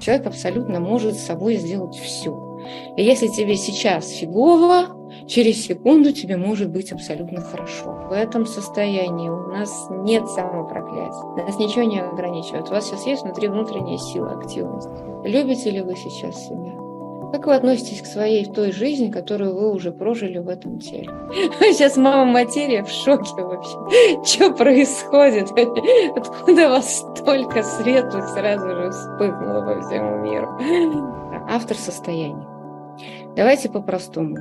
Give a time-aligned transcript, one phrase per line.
[0.00, 2.58] Человек абсолютно может с собой сделать все.
[2.96, 4.86] И если тебе сейчас фигово,
[5.26, 8.06] через секунду тебе может быть абсолютно хорошо.
[8.08, 11.44] В этом состоянии у нас нет самопроклятия.
[11.44, 12.68] Нас ничего не ограничивает.
[12.68, 14.88] У вас сейчас есть внутри внутренняя сила, активность.
[15.24, 16.79] Любите ли вы сейчас себя?
[17.32, 21.08] Как вы относитесь к своей той жизни, которую вы уже прожили в этом теле?
[21.60, 24.24] Сейчас мама материя в шоке вообще.
[24.24, 25.50] Что происходит?
[26.16, 31.46] Откуда вас столько светлых сразу же вспыхнуло по всему миру?
[31.48, 32.46] Автор состояния.
[33.36, 34.36] Давайте по-простому.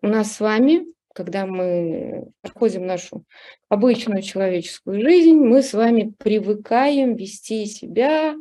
[0.00, 3.24] У нас с вами, когда мы проходим нашу
[3.68, 8.34] обычную человеческую жизнь, мы с вами привыкаем вести себя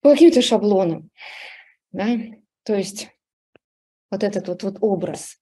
[0.00, 1.10] по каким-то шаблонам.
[1.92, 2.16] Да?
[2.66, 3.08] То есть
[4.10, 5.38] вот этот вот, вот образ.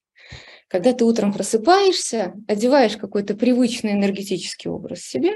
[0.69, 5.32] Когда ты утром просыпаешься, одеваешь какой-то привычный энергетический образ себя,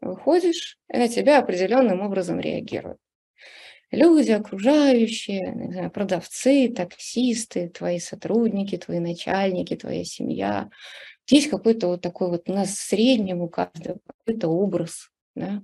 [0.00, 2.98] выходишь, и на тебя определенным образом реагируют.
[3.90, 10.70] Люди, окружающие, знаю, продавцы, таксисты, твои сотрудники, твои начальники, твоя семья.
[11.28, 15.62] Есть какой-то вот такой вот у нас в среднем у каждого какой-то образ, да,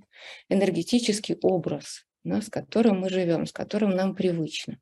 [0.49, 4.77] энергетический образ, да, с которым мы живем, с которым нам привычно.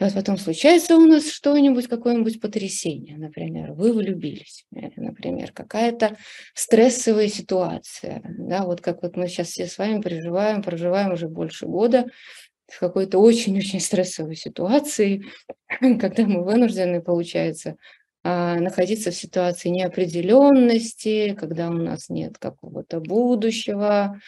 [0.00, 6.16] И вот потом случается у нас что-нибудь, какое-нибудь потрясение, например, вы влюбились, э, например, какая-то
[6.54, 11.66] стрессовая ситуация, да, вот как вот мы сейчас все с вами переживаем, проживаем уже больше
[11.66, 12.06] года
[12.66, 15.22] в какой-то очень-очень стрессовой ситуации,
[16.00, 17.76] когда мы вынуждены, получается,
[18.26, 24.18] а, находиться в ситуации неопределенности, когда у нас нет какого-то будущего,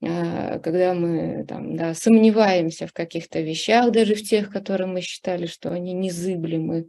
[0.00, 5.70] когда мы там, да, сомневаемся в каких-то вещах, даже в тех, которые мы считали, что
[5.70, 6.88] они незыблемы.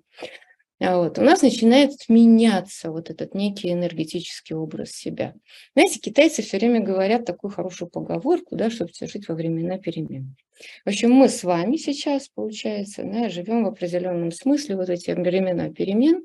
[0.82, 5.34] А вот, у нас начинает меняться вот этот некий энергетический образ себя.
[5.76, 10.38] Знаете, китайцы все время говорят такую хорошую поговорку, да, чтобы жить во времена перемен.
[10.86, 15.70] В общем, мы с вами сейчас, получается, да, живем в определенном смысле вот эти времена
[15.70, 16.24] перемен,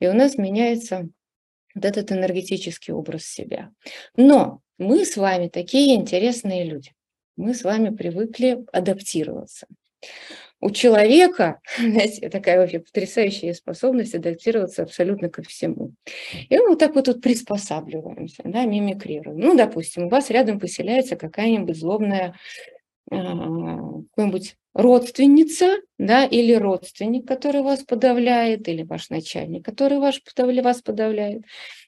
[0.00, 1.08] и у нас меняется
[1.74, 3.70] вот этот энергетический образ себя.
[4.16, 6.92] Но мы с вами такие интересные люди.
[7.36, 9.66] Мы с вами привыкли адаптироваться.
[10.60, 15.92] У человека, знаете, такая вообще потрясающая способность адаптироваться абсолютно ко всему.
[16.48, 19.38] И мы вот так вот тут приспосабливаемся, да, мимикрируем.
[19.38, 22.34] Ну, допустим, у вас рядом поселяется какая-нибудь злобная
[23.10, 30.82] а, какой-нибудь родственница, да, или родственник, который вас подавляет, или ваш начальник, который ваш, вас
[30.82, 31.42] подавляет.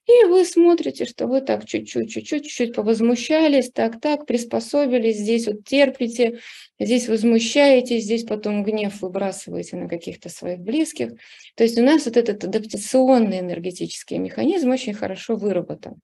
[0.09, 6.41] И вы смотрите, что вы так чуть-чуть, чуть-чуть, чуть-чуть повозмущались, так-так, приспособились, здесь вот терпите,
[6.81, 11.11] здесь возмущаетесь, здесь потом гнев выбрасываете на каких-то своих близких.
[11.55, 16.01] То есть у нас вот этот адаптационный энергетический механизм очень хорошо выработан.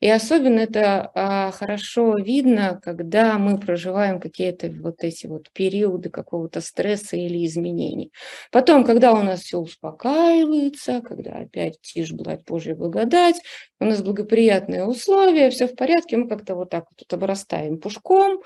[0.00, 6.60] И особенно это а, хорошо видно, когда мы проживаем какие-то вот эти вот периоды какого-то
[6.60, 8.12] стресса или изменений.
[8.52, 13.40] Потом, когда у нас все успокаивается, когда опять тишь, блать, Божья благодать,
[13.80, 18.40] у нас благоприятные условия, все в порядке, мы как-то вот так вот обрастаем пушком,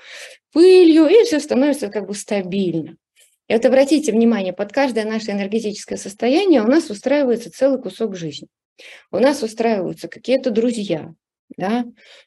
[0.51, 2.97] пылью, и все становится как бы стабильно.
[3.47, 8.47] И вот обратите внимание, под каждое наше энергетическое состояние у нас устраивается целый кусок жизни.
[9.11, 11.13] У нас устраиваются какие-то друзья,
[11.57, 11.85] да,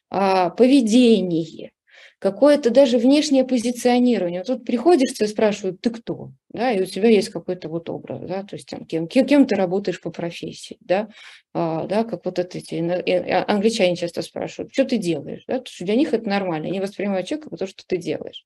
[0.09, 1.71] а, поведение,
[2.19, 4.43] какое-то даже внешнее позиционирование.
[4.43, 6.31] Тут приходишь, тебя спрашивают, ты кто?
[6.49, 9.55] Да, и у тебя есть какой-то вот образ, да, то есть там, кем, кем, ты
[9.55, 11.09] работаешь по профессии, да,
[11.53, 15.69] а, да, как вот это эти а, англичане часто спрашивают, что ты делаешь, да, то
[15.69, 18.45] есть для них это нормально, они воспринимают человека по то, что ты делаешь.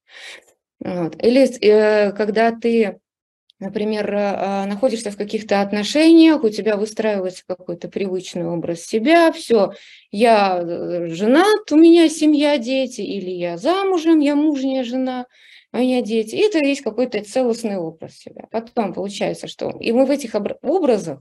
[0.84, 1.16] Вот.
[1.24, 3.00] Или э, когда ты
[3.62, 9.74] например, а, находишься в каких-то отношениях, у тебя выстраивается какой-то привычный образ себя, все,
[10.10, 15.28] я э, женат, у меня семья, дети, или я замужем, я мужняя жена,
[15.72, 16.36] у меня дети.
[16.36, 18.48] И это есть какой-то целостный образ себя.
[18.52, 21.20] Потом получается, что и мы в этих образах,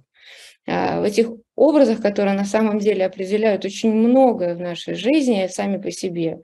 [0.67, 5.77] а, в этих образах, которые на самом деле определяют очень многое в нашей жизни сами
[5.77, 6.41] по себе, а,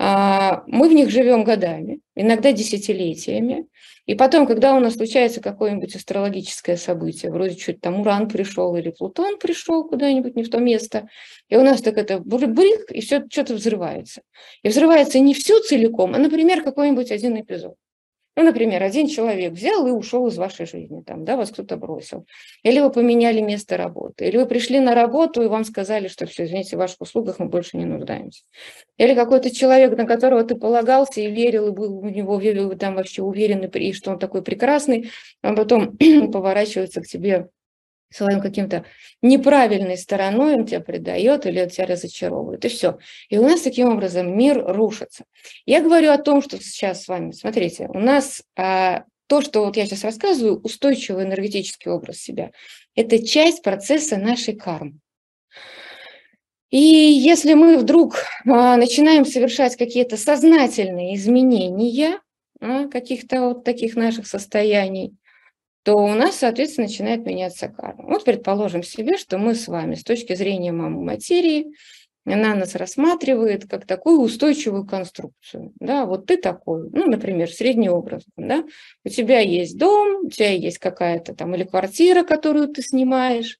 [0.00, 3.66] мы в них живем годами, иногда десятилетиями.
[4.06, 8.90] И потом, когда у нас случается какое-нибудь астрологическое событие, вроде что-то там Уран пришел или
[8.90, 11.06] Плутон пришел куда-нибудь не в то место,
[11.50, 14.22] и у нас так это брик, и все что-то взрывается.
[14.62, 17.74] И взрывается не все целиком, а, например, какой-нибудь один эпизод.
[18.40, 22.24] Ну, например, один человек взял и ушел из вашей жизни, там, да, вас кто-то бросил.
[22.62, 24.28] Или вы поменяли место работы.
[24.28, 27.50] Или вы пришли на работу, и вам сказали, что все, извините, в ваших услугах мы
[27.50, 28.44] больше не нуждаемся.
[28.96, 33.20] Или какой-то человек, на которого ты полагался и верил, и был у него там вообще
[33.20, 35.10] уверен, и что он такой прекрасный,
[35.42, 35.98] а потом
[36.32, 37.50] поворачивается к тебе
[38.10, 38.84] своим каким-то
[39.22, 42.98] неправильной стороной он тебя предает или он тебя разочаровывает, и все.
[43.28, 45.24] И у нас таким образом мир рушится.
[45.66, 49.76] Я говорю о том, что сейчас с вами, смотрите, у нас а, то, что вот
[49.76, 52.50] я сейчас рассказываю, устойчивый энергетический образ себя,
[52.96, 54.98] это часть процесса нашей кармы.
[56.70, 62.20] И если мы вдруг а, начинаем совершать какие-то сознательные изменения
[62.60, 65.16] а, каких-то вот таких наших состояний,
[65.82, 68.04] то у нас, соответственно, начинает меняться карма.
[68.06, 71.72] Вот предположим себе, что мы с вами с точки зрения мамы материи,
[72.26, 75.72] она нас рассматривает как такую устойчивую конструкцию.
[75.80, 78.64] Да, вот ты такой, ну, например, среднеобразный, да,
[79.04, 83.58] у тебя есть дом, у тебя есть какая-то там или квартира, которую ты снимаешь,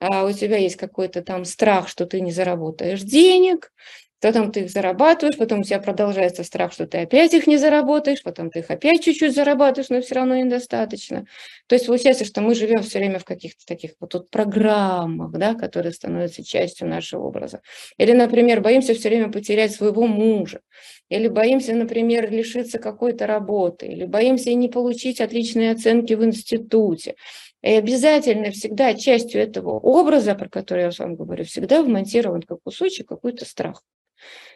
[0.00, 3.72] а у тебя есть какой-то там страх, что ты не заработаешь денег,
[4.20, 8.22] Потом ты их зарабатываешь, потом у тебя продолжается страх, что ты опять их не заработаешь,
[8.22, 11.24] потом ты их опять чуть-чуть зарабатываешь, но все равно недостаточно.
[11.68, 15.54] То есть получается, что мы живем все время в каких-то таких вот тут программах, да,
[15.54, 17.60] которые становятся частью нашего образа.
[17.96, 20.60] Или, например, боимся все время потерять своего мужа,
[21.08, 27.14] или боимся, например, лишиться какой-то работы, или боимся не получить отличные оценки в институте.
[27.62, 32.62] И обязательно всегда частью этого образа, про который я с вами говорю, всегда вмонтирован как
[32.62, 33.82] кусочек какой-то страх.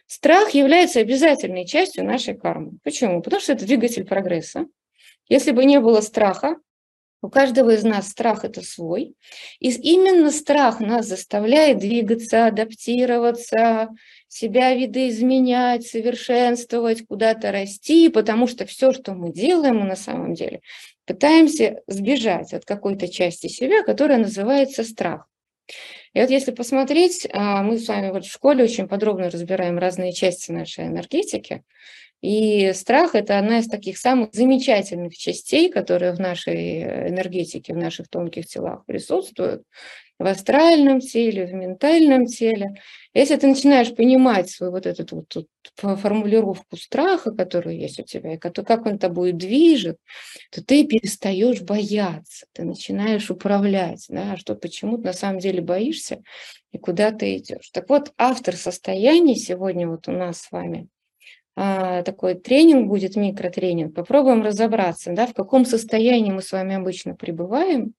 [0.06, 2.72] Страх является обязательной частью нашей кармы.
[2.82, 3.22] Почему?
[3.22, 4.66] Потому что это двигатель прогресса.
[5.28, 6.56] Если бы не было страха,
[7.22, 9.14] у каждого из нас страх это свой.
[9.60, 13.90] И именно страх нас заставляет двигаться, адаптироваться,
[14.26, 20.62] себя видоизменять, совершенствовать, куда-то расти, потому что все, что мы делаем, мы на самом деле
[21.06, 25.28] пытаемся сбежать от какой-то части себя, которая называется страх.
[26.14, 30.12] И вот если посмотреть, а, мы с вами вот в школе очень подробно разбираем разные
[30.12, 31.62] части нашей энергетики,
[32.20, 38.08] и страх– это одна из таких самых замечательных частей, которые в нашей энергетике, в наших
[38.08, 39.64] тонких телах присутствуют
[40.22, 42.80] в астральном теле, в ментальном теле.
[43.14, 48.34] Если ты начинаешь понимать свою вот эту вот, вот формулировку страха, которая есть у тебя,
[48.34, 49.98] и как он тобой движет,
[50.50, 56.22] то ты перестаешь бояться, ты начинаешь управлять, да, что почему ты на самом деле боишься
[56.70, 57.70] и куда ты идешь.
[57.72, 60.88] Так вот, автор состояний сегодня вот у нас с вами
[61.54, 63.94] а, такой тренинг будет, микротренинг.
[63.94, 67.92] Попробуем разобраться, да, в каком состоянии мы с вами обычно пребываем,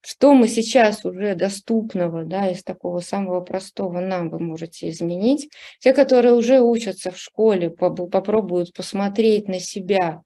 [0.00, 5.50] что мы сейчас уже доступного, да, из такого самого простого нам вы можете изменить.
[5.80, 10.22] Те, которые уже учатся в школе, попробуют посмотреть на себя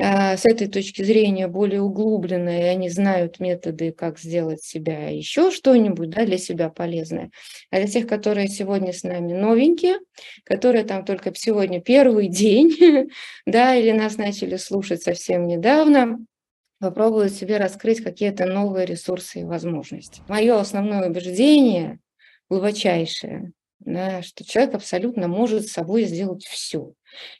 [0.00, 5.50] а, с этой точки зрения более углубленно, и они знают методы, как сделать себя еще
[5.50, 7.30] что-нибудь да, для себя полезное.
[7.70, 9.98] А для тех, которые сегодня с нами новенькие,
[10.44, 13.10] которые там только сегодня первый день,
[13.44, 16.18] да, или нас начали слушать совсем недавно,
[16.82, 20.20] попробовать себе раскрыть какие-то новые ресурсы и возможности.
[20.26, 22.00] Мое основное убеждение,
[22.50, 26.92] глубочайшее, да, что человек абсолютно может с собой сделать все.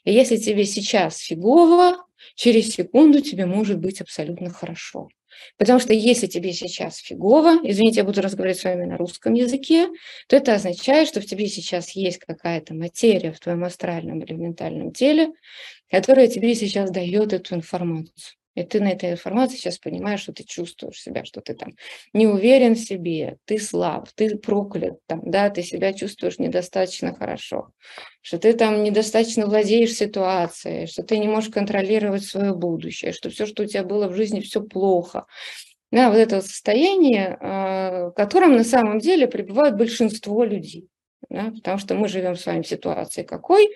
[0.05, 1.97] И если тебе сейчас фигово,
[2.35, 5.09] через секунду тебе может быть абсолютно хорошо.
[5.57, 9.89] Потому что если тебе сейчас фигово, извините, я буду разговаривать с вами на русском языке,
[10.29, 14.93] то это означает, что в тебе сейчас есть какая-то материя в твоем астральном или ментальном
[14.93, 15.33] теле,
[15.89, 18.37] которая тебе сейчас дает эту информацию.
[18.55, 21.73] И ты на этой информации сейчас понимаешь, что ты чувствуешь себя, что ты там
[22.13, 27.69] не уверен в себе, ты слаб, ты проклят, там, да, ты себя чувствуешь недостаточно хорошо,
[28.21, 33.45] что ты там недостаточно владеешь ситуацией, что ты не можешь контролировать свое будущее, что все,
[33.47, 35.25] что у тебя было в жизни, все плохо.
[35.91, 40.87] Да, вот это состояние, а, в котором на самом деле пребывают большинство людей.
[41.29, 43.69] Да, потому что мы живем с вами в ситуации какой?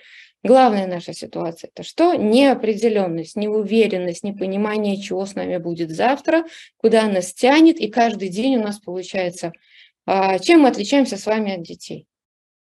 [0.44, 2.14] Главная наша ситуация– это что?
[2.14, 6.46] Неопределенность, неуверенность, непонимание, чего с нами будет завтра,
[6.78, 9.52] куда нас тянет, и каждый день у нас получается,
[10.06, 12.06] а, чем мы отличаемся с вами от детей.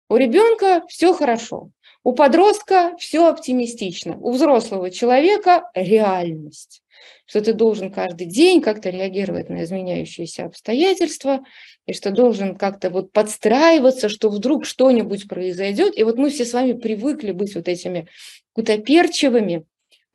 [0.10, 1.70] У ребенка все хорошо,
[2.04, 6.82] у подростка все оптимистично, у взрослого человека реальность
[7.26, 11.42] что ты должен каждый день как-то реагировать на изменяющиеся обстоятельства,
[11.86, 15.98] и что должен как-то вот подстраиваться, что вдруг что-нибудь произойдет.
[15.98, 18.08] И вот мы все с вами привыкли быть вот этими
[18.54, 19.66] кутоперчивыми,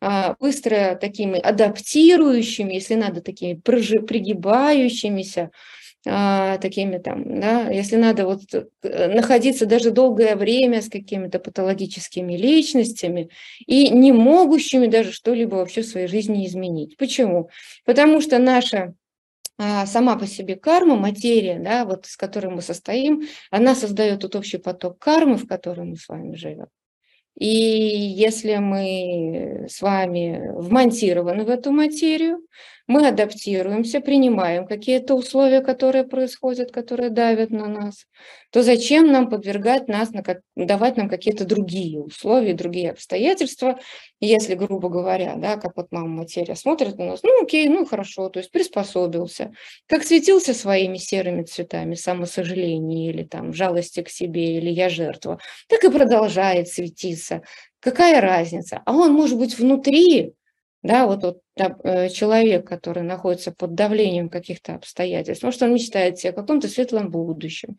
[0.01, 5.51] а, быстро такими адаптирующими, если надо, такими пригибающимися,
[6.05, 13.31] такими там, да, если надо вот э, находиться даже долгое время с какими-то патологическими личностями
[13.67, 16.99] и не могущими даже что-либо вообще в своей жизни изменить.
[16.99, 17.49] Почему?
[17.87, 18.95] Потому что наша
[19.57, 24.35] а, сама по себе карма, материя, да, вот с которой мы состоим, она создает тот
[24.35, 26.67] общий поток кармы, в котором мы с вами живем.
[27.39, 32.41] И если мы с вами вмонтированы в эту материю,
[32.87, 38.07] мы адаптируемся, принимаем какие-то условия, которые происходят, которые давят на нас,
[38.51, 43.79] то зачем нам подвергать нас, на как, давать нам какие-то другие условия, другие обстоятельства,
[44.21, 48.29] если, грубо говоря, да, как вот мама материя смотрит на нас, ну окей, ну хорошо,
[48.29, 49.53] то есть приспособился,
[49.87, 55.39] как светился своими серыми цветами, самосожаление или там жалости к себе, или я жертва,
[55.69, 57.43] так и продолжает светиться.
[57.81, 58.83] Какая разница?
[58.85, 60.35] А он может быть внутри,
[60.85, 66.31] да, вот, вот э, человек, который находится под давлением каких-то обстоятельств, может, он мечтает себе
[66.31, 67.79] о каком-то светлом будущем,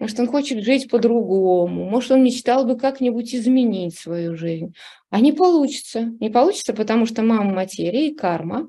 [0.00, 4.74] может, он хочет жить по-другому, может, он мечтал бы как-нибудь изменить свою жизнь.
[5.10, 6.12] А не получится.
[6.20, 8.68] Не получится, потому что мама материи и карма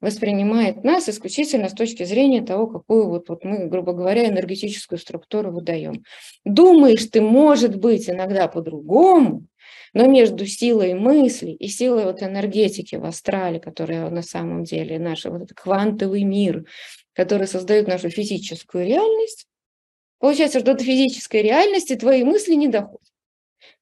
[0.00, 5.52] воспринимает нас исключительно с точки зрения того, какую вот, вот мы, грубо говоря, энергетическую структуру
[5.52, 6.04] выдаем.
[6.44, 9.46] Думаешь ты, может быть, иногда по-другому,
[9.94, 15.24] но между силой мысли и силой вот энергетики в астрале, которая на самом деле наш
[15.24, 16.64] вот этот квантовый мир,
[17.14, 19.46] который создает нашу физическую реальность,
[20.18, 23.07] Получается, что до физической реальности твои мысли не доходят.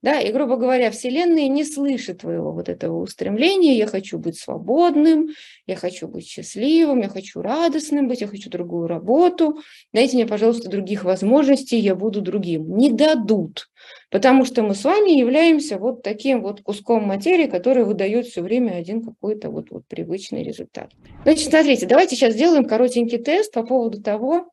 [0.06, 3.76] Да, и, грубо говоря, Вселенная не слышит твоего вот этого устремления.
[3.76, 5.30] Я хочу быть свободным,
[5.66, 9.58] я хочу быть счастливым, я хочу радостным быть, я хочу другую работу.
[9.92, 12.76] Дайте мне, пожалуйста, других возможностей, я буду другим.
[12.76, 13.68] Не дадут,
[14.08, 18.74] потому что мы с вами являемся вот таким вот куском материи, который выдает все время
[18.74, 20.92] один какой-то вот, вот привычный результат.
[21.24, 24.52] Значит, смотрите, давайте сейчас сделаем коротенький тест по поводу того,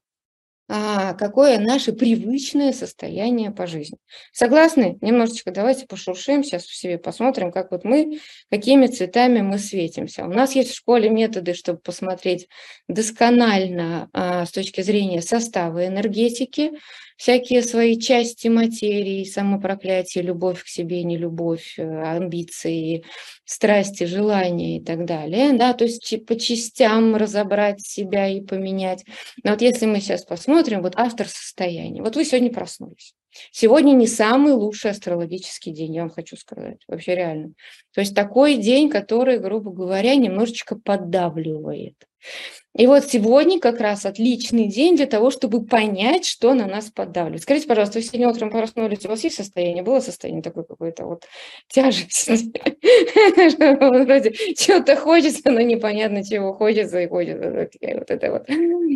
[1.18, 3.98] какое наше привычное состояние по жизни.
[4.32, 4.98] Согласны?
[5.02, 10.26] Немножечко давайте пошуршим, сейчас в себе посмотрим, как вот мы, какими цветами мы светимся.
[10.26, 12.48] У нас есть в школе методы, чтобы посмотреть
[12.88, 16.72] досконально а, с точки зрения состава энергетики,
[17.18, 23.04] всякие свои части материи, самопроклятие, любовь к себе, нелюбовь, э, амбиции,
[23.46, 25.54] страсти, желания и так далее.
[25.54, 25.74] Да?
[25.74, 29.04] То есть по частям разобрать себя и поменять.
[29.44, 32.02] Но вот если мы сейчас посмотрим, вот автор состояния.
[32.02, 33.14] Вот вы сегодня проснулись.
[33.52, 37.54] Сегодня не самый лучший астрологический день, я вам хочу сказать, вообще реально.
[37.94, 41.96] То есть такой день, который, грубо говоря, немножечко поддавливает.
[42.76, 47.44] И вот сегодня как раз отличный день для того, чтобы понять, что на нас поддавливает.
[47.44, 49.84] Скажите, пожалуйста, вы сегодня утром проснулись, у вас есть состояние?
[49.84, 51.26] Было состояние такое какое-то вот
[51.68, 52.26] тяжесть?
[54.58, 57.70] Чего-то хочется, но непонятно чего хочется и хочется.
[57.80, 58.50] Вот это вот.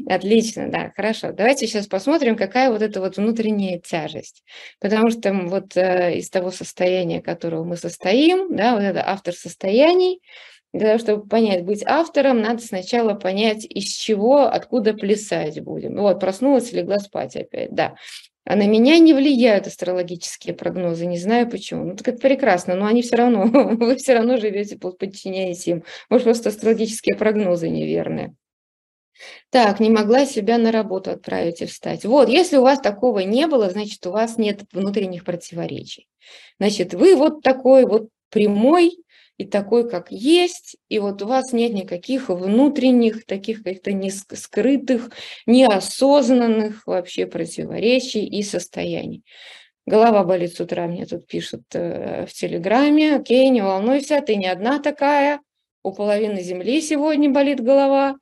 [0.09, 1.31] Отлично, да, хорошо.
[1.31, 4.43] Давайте сейчас посмотрим, какая вот эта вот внутренняя тяжесть.
[4.79, 10.19] Потому что вот э, из того состояния, которого мы состоим, да, вот это автор состояний,
[10.73, 15.95] для того, чтобы понять, быть автором, надо сначала понять, из чего, откуда плясать будем.
[15.97, 17.95] Вот, проснулась, легла спать опять, да.
[18.45, 21.83] А на меня не влияют астрологические прогнозы, не знаю почему.
[21.83, 23.43] Ну, так это прекрасно, но они все равно,
[23.75, 25.83] вы все равно живете, подчиняясь им.
[26.09, 28.35] Может, просто астрологические прогнозы неверные.
[29.49, 32.05] Так, не могла себя на работу отправить и встать.
[32.05, 36.07] Вот, если у вас такого не было, значит, у вас нет внутренних противоречий.
[36.59, 38.97] Значит, вы вот такой вот прямой,
[39.37, 45.11] и такой, как есть, и вот у вас нет никаких внутренних, таких каких-то не скрытых,
[45.45, 49.23] неосознанных вообще противоречий и состояний.
[49.85, 53.15] Голова болит с утра, мне тут пишут э, в Телеграме.
[53.15, 55.39] Окей, не волнуйся, ты не одна такая.
[55.81, 58.17] У половины земли сегодня болит голова.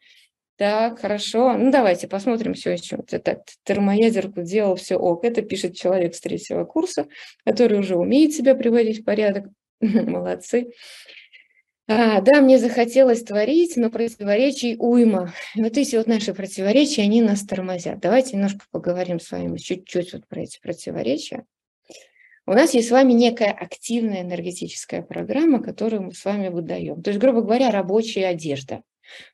[0.57, 1.57] Так, хорошо.
[1.57, 2.97] Ну, давайте посмотрим все еще.
[2.97, 5.25] Вот это термоядерку делал, все ок.
[5.25, 7.07] Это пишет человек с третьего курса,
[7.43, 9.45] который уже умеет себя приводить в порядок.
[10.07, 10.71] Молодцы.
[11.87, 15.33] А, да, мне захотелось творить, но противоречий уйма.
[15.55, 17.99] Вот эти вот наши противоречия, они нас тормозят.
[17.99, 21.45] Давайте немножко поговорим с вами чуть-чуть вот про эти противоречия.
[22.47, 27.01] У нас есть с вами некая активная энергетическая программа, которую мы с вами выдаем.
[27.01, 28.81] То есть, грубо говоря, рабочая одежда.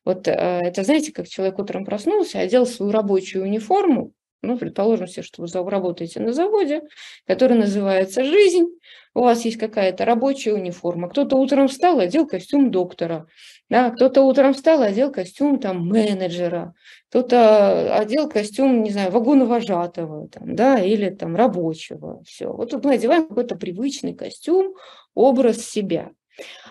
[0.03, 5.23] Вот э, это, знаете, как человек утром проснулся, одел свою рабочую униформу, ну, предположим себе,
[5.23, 6.81] что вы работаете на заводе,
[7.27, 8.67] который называется «Жизнь»,
[9.13, 13.27] у вас есть какая-то рабочая униформа, кто-то утром встал, одел костюм доктора,
[13.69, 16.73] да, кто-то утром встал, одел костюм там менеджера,
[17.09, 22.51] кто-то одел костюм, не знаю, вагоновожатого, там, да, или там рабочего, все.
[22.53, 24.75] Вот тут мы одеваем какой-то привычный костюм,
[25.13, 26.11] образ себя.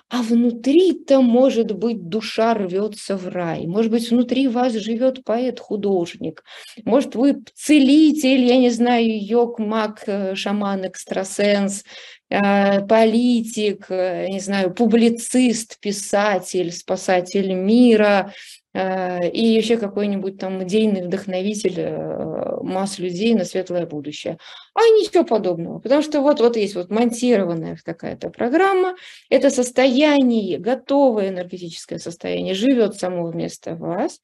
[0.08, 3.66] А внутри-то, может быть, душа рвется в рай.
[3.66, 6.42] Может быть, внутри вас живет поэт-художник.
[6.84, 11.84] Может, вы целитель, я не знаю, йог, маг, э, шаман, экстрасенс,
[12.28, 18.32] э, политик, э, не знаю, публицист, писатель, спасатель мира,
[18.72, 24.38] и еще какой-нибудь там идейный вдохновитель э, масс людей на светлое будущее.
[24.74, 28.94] А ничего подобного, потому что вот, вот есть вот монтированная какая-то программа,
[29.28, 34.20] это состояние, готовое энергетическое состояние живет само вместо вас.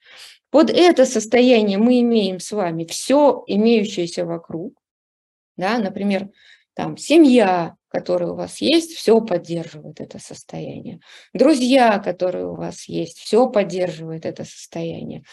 [0.51, 4.75] Под это состояние мы имеем с вами все имеющееся вокруг,
[5.57, 6.31] да, например,
[6.77, 11.01] там семья, которая у вас есть, все поддерживает это состояние.
[11.33, 15.25] Друзья, которые у вас есть, все поддерживает это состояние.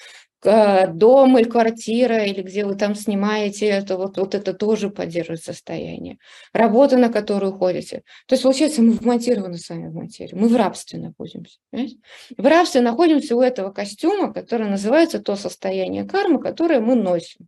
[0.41, 6.17] Дом или квартира, или где вы там снимаете, это вот, вот это тоже поддерживает состояние.
[6.53, 8.03] Работа, на которую ходите.
[8.27, 10.39] То есть, получается, мы вмонтированы сами в материю.
[10.39, 11.59] Мы в рабстве находимся.
[11.71, 11.97] Понимаете?
[12.37, 17.47] В рабстве находимся у этого костюма, который называется то состояние кармы, которое мы носим.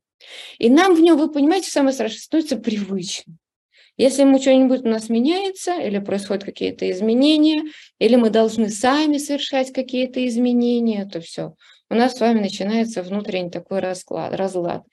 [0.58, 3.38] И нам в нем, вы понимаете, самое страшное, становится привычным.
[3.98, 7.64] Если ему что-нибудь у нас меняется, или происходят какие-то изменения,
[7.98, 11.56] или мы должны сами совершать какие-то изменения, то все.
[11.90, 14.84] У нас с вами начинается внутренний такой расклад, разлад.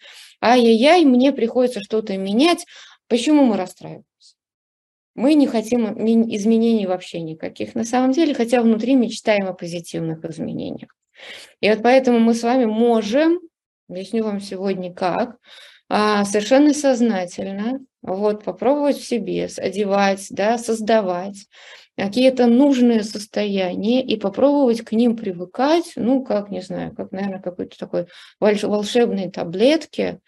[0.41, 2.65] Ай-яй-яй, мне приходится что-то менять.
[3.09, 4.07] Почему мы расстраиваемся?
[5.15, 5.87] Мы не хотим
[6.35, 7.75] изменений вообще никаких.
[7.75, 10.95] На самом деле, хотя внутри мечтаем о позитивных изменениях.
[11.61, 13.41] И вот поэтому мы с вами можем,
[13.89, 15.37] объясню вам сегодня как,
[15.89, 21.47] а, совершенно сознательно вот, попробовать в себе одевать, да, создавать
[21.97, 27.79] какие-то нужные состояния и попробовать к ним привыкать, ну, как, не знаю, как, наверное, какой-то
[27.79, 28.07] такой
[28.41, 30.21] волшебной таблетки,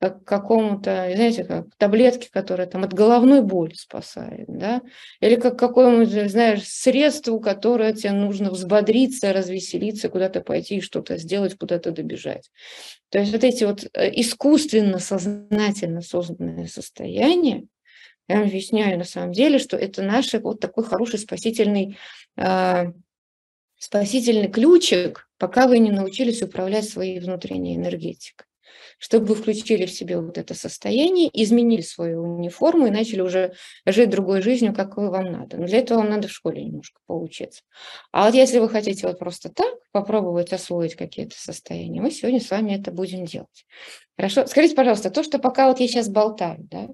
[0.00, 4.80] как какому-то, знаете, как таблетки, которые там от головной боли спасают, да,
[5.20, 11.90] или как какому-то, знаешь, средству, которое тебе нужно взбодриться, развеселиться, куда-то пойти, что-то сделать, куда-то
[11.90, 12.50] добежать.
[13.10, 17.64] То есть вот эти вот э, искусственно, сознательно созданные состояния,
[18.26, 21.98] я объясняю на самом деле, что это наш вот такой хороший спасительный,
[22.38, 22.84] э,
[23.76, 28.46] спасительный ключик, пока вы не научились управлять своей внутренней энергетикой
[29.00, 33.54] чтобы вы включили в себе вот это состояние, изменили свою униформу и начали уже
[33.86, 35.56] жить другой жизнью, какой вам надо.
[35.56, 37.62] Но для этого вам надо в школе немножко поучиться.
[38.12, 42.50] А вот если вы хотите вот просто так попробовать освоить какие-то состояния, мы сегодня с
[42.50, 43.66] вами это будем делать.
[44.16, 44.46] Хорошо?
[44.46, 46.88] Скажите, пожалуйста, то, что пока вот я сейчас болтаю, да,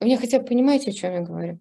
[0.00, 1.60] вы мне хотя бы понимаете, о чем я говорю?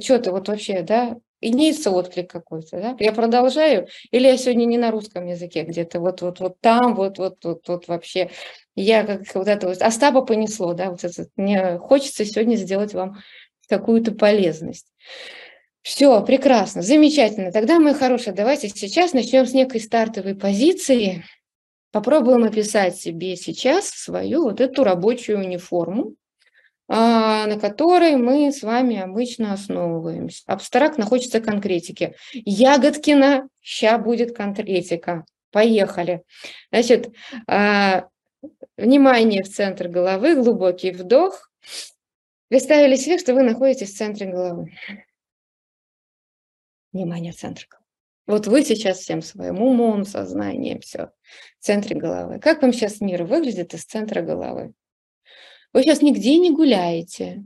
[0.00, 2.96] Что-то вот вообще, да, имеется отклик какой-то, да?
[2.98, 7.18] Я продолжаю, или я сегодня не на русском языке где-то, вот, вот, вот там, вот,
[7.18, 8.30] вот, вот, вот вообще.
[8.74, 11.26] Я как вот это вот, Остапа понесло, да, вот это.
[11.36, 13.18] Мне хочется сегодня сделать вам
[13.68, 14.86] какую-то полезность.
[15.82, 17.52] Все, прекрасно, замечательно.
[17.52, 21.24] Тогда, мои хорошие, давайте сейчас начнем с некой стартовой позиции.
[21.92, 26.14] Попробуем описать себе сейчас свою вот эту рабочую униформу,
[26.88, 30.42] на которой мы с вами обычно основываемся.
[30.46, 32.14] Абстрактно хочется конкретики.
[32.32, 35.26] Ягодкина, ща будет конкретика.
[35.50, 36.22] Поехали.
[36.70, 37.14] Значит,
[37.46, 38.08] а,
[38.76, 41.50] внимание в центр головы, глубокий вдох.
[42.48, 44.72] Представили себе, что вы находитесь в центре головы.
[46.92, 47.84] Внимание центр головы.
[48.26, 51.10] Вот вы сейчас всем своим умом, сознанием, все,
[51.58, 52.38] в центре головы.
[52.40, 54.72] Как вам сейчас мир выглядит из центра головы?
[55.72, 57.44] Вы сейчас нигде не гуляете.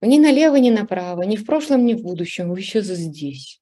[0.00, 2.50] Ни налево, ни направо, ни в прошлом, ни в будущем.
[2.50, 3.60] Вы сейчас здесь.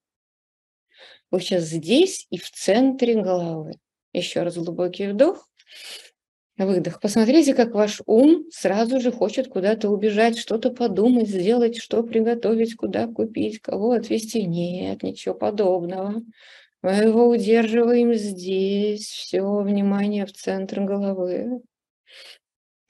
[1.30, 3.74] Вы сейчас здесь и в центре головы.
[4.12, 5.48] Еще раз глубокий вдох,
[6.56, 7.00] выдох.
[7.00, 13.06] Посмотрите, как ваш ум сразу же хочет куда-то убежать, что-то подумать, сделать, что приготовить, куда
[13.06, 14.44] купить, кого отвезти.
[14.44, 16.22] Нет, ничего подобного.
[16.82, 19.06] Мы его удерживаем здесь.
[19.06, 21.60] Все, внимание в центр головы.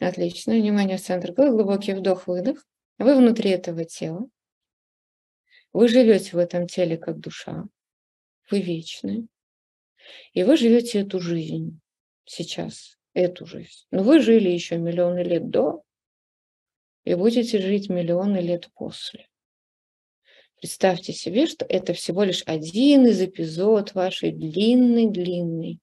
[0.00, 0.54] Отлично.
[0.54, 1.56] Внимание в центр головы.
[1.56, 2.66] Глубокий вдох-выдох.
[2.98, 4.26] Вы внутри этого тела.
[5.72, 7.64] Вы живете в этом теле как душа.
[8.50, 9.26] Вы вечны.
[10.32, 11.78] И вы живете эту жизнь
[12.24, 13.86] сейчас, эту жизнь.
[13.90, 15.82] Но вы жили еще миллионы лет до
[17.04, 19.28] и будете жить миллионы лет после.
[20.56, 25.78] Представьте себе, что это всего лишь один из эпизод вашей длинной-длинной,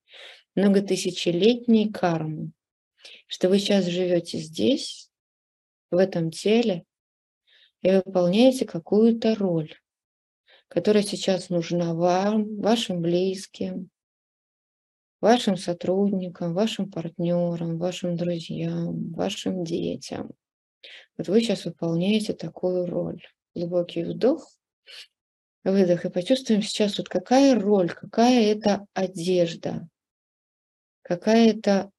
[0.56, 2.51] многотысячелетней кармы,
[3.28, 5.10] что вы сейчас живете здесь,
[5.91, 6.84] в этом теле,
[7.82, 9.74] и выполняете какую-то роль,
[10.67, 13.89] которая сейчас нужна вам, вашим близким,
[15.22, 20.32] вашим сотрудникам, вашим партнерам, вашим друзьям, вашим детям.
[21.17, 23.24] Вот вы сейчас выполняете такую роль.
[23.56, 24.48] Глубокий вдох,
[25.63, 29.88] выдох, и почувствуем сейчас, вот какая роль, какая это одежда,
[31.02, 31.91] какая это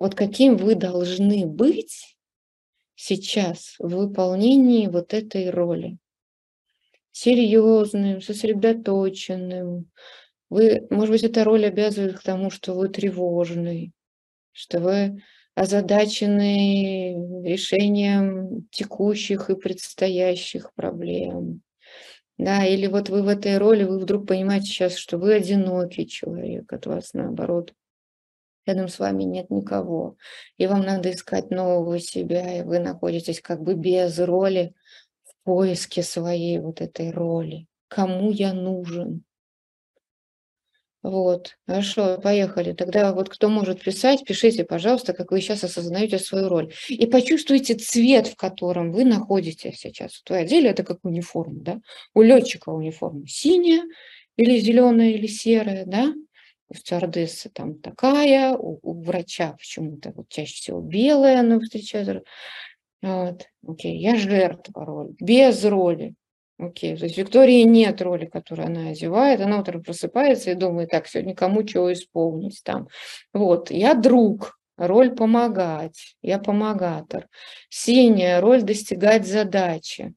[0.00, 2.16] вот каким вы должны быть
[2.96, 5.98] сейчас в выполнении вот этой роли.
[7.12, 9.90] Серьезным, сосредоточенным,
[10.50, 13.92] Вы, может быть, эта роль обязывает к тому, что вы тревожный,
[14.52, 15.22] что вы
[15.54, 21.62] озадачены решением текущих и предстоящих проблем.
[22.38, 26.72] Да, или вот вы в этой роли, вы вдруг понимаете сейчас, что вы одинокий человек,
[26.72, 27.74] от вас наоборот
[28.70, 30.16] рядом с вами нет никого,
[30.56, 34.74] и вам надо искать нового себя, и вы находитесь как бы без роли
[35.24, 37.66] в поиске своей вот этой роли.
[37.88, 39.24] Кому я нужен?
[41.02, 42.74] Вот, хорошо, поехали.
[42.74, 46.74] Тогда вот кто может писать, пишите, пожалуйста, как вы сейчас осознаете свою роль.
[46.88, 50.22] И почувствуйте цвет, в котором вы находитесь сейчас.
[50.22, 51.80] В одели это как униформа, да?
[52.12, 53.82] У летчика униформа синяя
[54.36, 56.12] или зеленая или серая, да?
[56.70, 62.22] У стюардессы там такая, у, у врача почему-то вот чаще всего белая она встречается.
[63.02, 66.14] Вот, окей, я жертва роли, без роли.
[66.58, 71.08] Окей, то есть Виктории нет роли, которую она одевает, она утром просыпается и думает, так,
[71.08, 72.86] сегодня кому чего исполнить там.
[73.32, 77.28] Вот, я друг, роль помогать, я помогатор.
[77.70, 80.14] Синяя роль достигать задачи.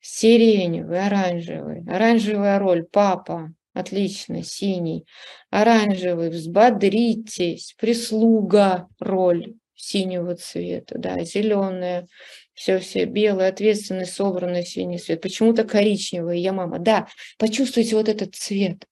[0.00, 1.84] Сиреневый, оранжевый.
[1.88, 5.04] Оранжевая роль папа, отлично, синий.
[5.50, 12.08] Оранжевый, взбодритесь, прислуга роль синего цвета, да, зеленая
[12.54, 16.78] все-все белое, ответственный, собранный синий цвет, почему-то коричневый, я мама.
[16.78, 17.08] Да,
[17.38, 18.86] почувствуйте вот этот цвет.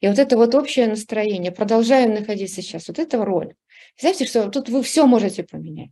[0.00, 3.54] И вот это вот общее настроение, продолжаем находиться сейчас, вот это роль.
[4.00, 5.90] Знаете, что тут вы все можете поменять.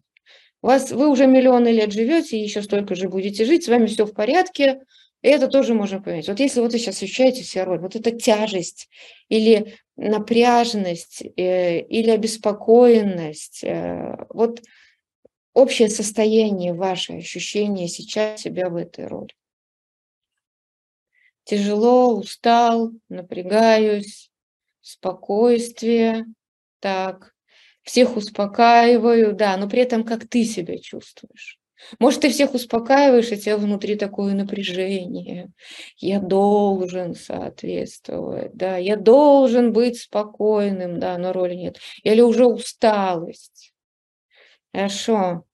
[0.63, 3.87] У вас, вы уже миллионы лет живете, и еще столько же будете жить, с вами
[3.87, 4.81] все в порядке,
[5.27, 6.29] и это тоже можно поменять.
[6.29, 8.89] Вот если вот вы сейчас ощущаете себя роль, вот эта тяжесть
[9.29, 14.63] или напряженность, э, или обеспокоенность, э, вот
[15.53, 19.35] общее состояние, ваше ощущение сейчас себя в этой роли.
[21.43, 24.31] Тяжело, устал, напрягаюсь,
[24.81, 26.25] спокойствие,
[26.79, 27.35] так,
[27.83, 31.59] всех успокаиваю, да, но при этом как ты себя чувствуешь.
[31.99, 35.51] Может, ты всех успокаиваешь, у тебя внутри такое напряжение.
[35.99, 41.79] Я должен соответствовать, да, я должен быть спокойным, да, но роли нет.
[42.03, 43.73] Или уже усталость.
[44.73, 45.45] Хорошо.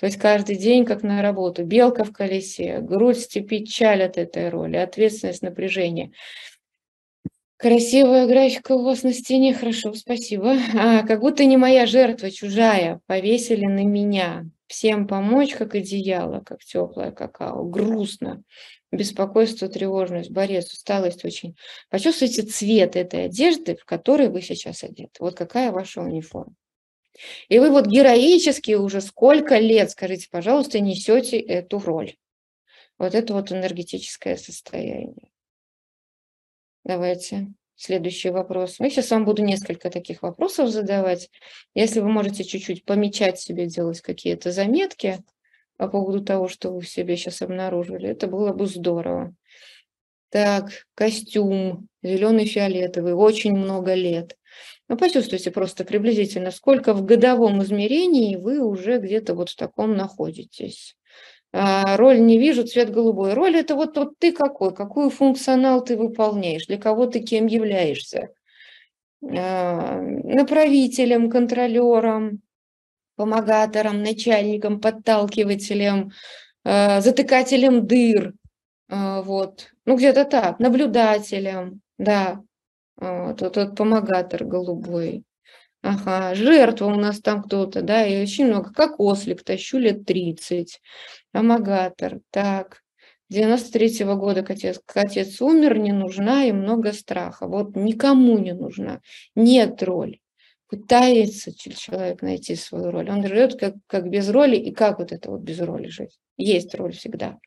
[0.00, 1.62] То есть каждый день как на работу.
[1.62, 6.12] Белка в колесе, грудь степи печаль от этой роли, ответственность, напряжение.
[7.58, 10.56] Красивая графика у вас на стене, хорошо, спасибо.
[10.74, 14.46] А, как будто не моя жертва, чужая, повесили на меня.
[14.70, 17.64] Всем помочь, как одеяло, как теплое какао.
[17.64, 18.44] Грустно,
[18.92, 21.56] беспокойство, тревожность, борец, усталость очень.
[21.88, 25.10] Почувствуйте цвет этой одежды, в которой вы сейчас одеты.
[25.18, 26.54] Вот какая ваша униформа.
[27.48, 32.14] И вы вот героически уже сколько лет, скажите, пожалуйста, несете эту роль.
[32.96, 35.32] Вот это вот энергетическое состояние.
[36.84, 37.48] Давайте
[37.82, 38.76] следующий вопрос.
[38.78, 41.30] Я сейчас вам буду несколько таких вопросов задавать.
[41.74, 45.18] Если вы можете чуть-чуть помечать себе, делать какие-то заметки
[45.76, 49.34] по поводу того, что вы в себе сейчас обнаружили, это было бы здорово.
[50.30, 54.36] Так, костюм зеленый, фиолетовый, очень много лет.
[54.88, 60.96] Ну, почувствуйте просто приблизительно, сколько в годовом измерении вы уже где-то вот в таком находитесь.
[61.54, 63.34] А, роль не вижу, цвет голубой.
[63.34, 68.28] Роль это вот, вот ты какой, какую функционал ты выполняешь, для кого ты кем являешься.
[69.22, 72.40] А, направителем, контролером,
[73.16, 76.12] помогатором, начальником, подталкивателем,
[76.64, 78.34] а, затыкателем дыр,
[78.90, 82.40] вот, ну где-то так, наблюдателем, да,
[82.98, 85.24] вот, вот помогатор голубой.
[85.82, 88.72] Ага, жертва у нас там кто-то, да, и очень много.
[88.74, 90.80] Как ослик, тащу лет 30.
[91.32, 92.82] Помогатор, так.
[93.32, 97.46] 93-го года отец, отец умер, не нужна и много страха.
[97.46, 99.00] Вот никому не нужна.
[99.36, 100.20] Нет роли.
[100.68, 103.10] Пытается человек найти свою роль.
[103.10, 104.56] Он живет как, как без роли.
[104.56, 106.18] И как вот это вот без роли жить?
[106.36, 107.38] Есть роль всегда.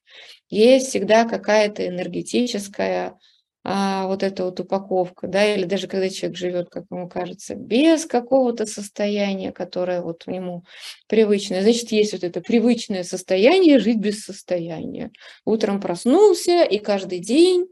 [0.50, 3.18] Есть всегда какая-то энергетическая
[3.64, 8.06] а, вот эта вот упаковка, да, или даже когда человек живет, как ему кажется, без
[8.06, 10.64] какого-то состояния, которое вот ему
[11.08, 11.62] привычное.
[11.62, 15.12] Значит, есть вот это привычное состояние жить без состояния.
[15.46, 17.68] Утром проснулся и каждый день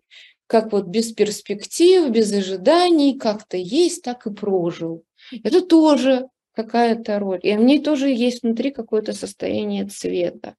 [0.48, 5.06] как вот без перспектив, без ожиданий, как-то есть, так и прожил.
[5.44, 7.40] Это тоже какая-то роль.
[7.42, 10.56] И в ней тоже есть внутри какое-то состояние цвета.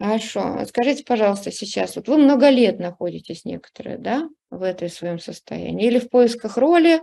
[0.00, 0.58] Хорошо.
[0.66, 5.98] Скажите, пожалуйста, сейчас, вот вы много лет находитесь некоторые, да, в этой своем состоянии, или
[5.98, 7.02] в поисках роли,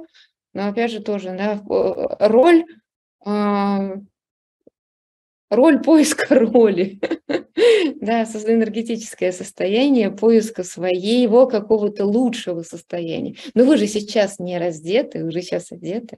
[0.54, 1.62] но опять же тоже, да,
[2.20, 2.66] роль,
[3.24, 3.96] э,
[5.52, 7.00] роль поиска роли.
[8.02, 13.36] Да, энергетическое состояние поиска своего какого-то лучшего состояния.
[13.54, 16.18] Но вы же сейчас не раздеты, вы же сейчас одеты.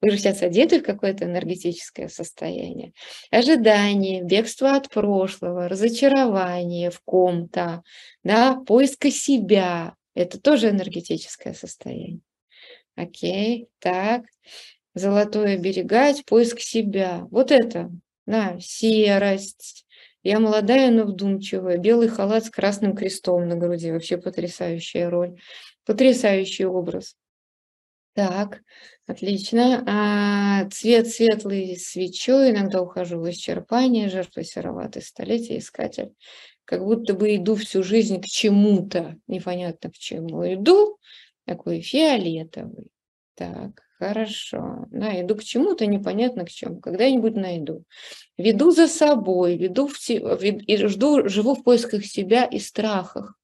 [0.00, 2.92] Вы же сейчас одеты в какое-то энергетическое состояние.
[3.30, 7.82] Ожидание, бегство от прошлого, разочарование в ком-то,
[8.22, 9.94] да, поиска себя.
[10.14, 12.20] Это тоже энергетическое состояние.
[12.96, 14.22] Окей, так.
[14.94, 17.26] Золотое берегать, поиск себя.
[17.30, 17.90] Вот это,
[18.26, 19.84] да, серость.
[20.22, 21.76] Я молодая, но вдумчивая.
[21.76, 23.90] Белый халат с красным крестом на груди.
[23.92, 25.38] Вообще потрясающая роль.
[25.84, 27.16] Потрясающий образ.
[28.14, 28.62] Так,
[29.08, 29.82] отлично.
[29.88, 36.12] А, цвет светлый свечой, иногда ухожу в исчерпание, жертва сероватый столетие, искатель.
[36.64, 40.44] Как будто бы иду всю жизнь к чему-то, непонятно к чему.
[40.44, 40.98] Иду,
[41.44, 42.86] такой фиолетовый.
[43.34, 44.86] Так, хорошо.
[44.92, 46.78] Да, иду к чему-то, непонятно к чему.
[46.78, 47.82] Когда-нибудь найду.
[48.38, 53.36] Веду за собой, веду в, и жду, живу в поисках себя и страхах.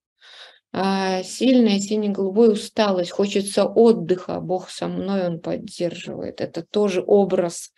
[0.72, 6.40] А, сильная сине-голубой усталость, хочется отдыха, Бог со мной, Он поддерживает.
[6.40, 7.72] Это тоже образ.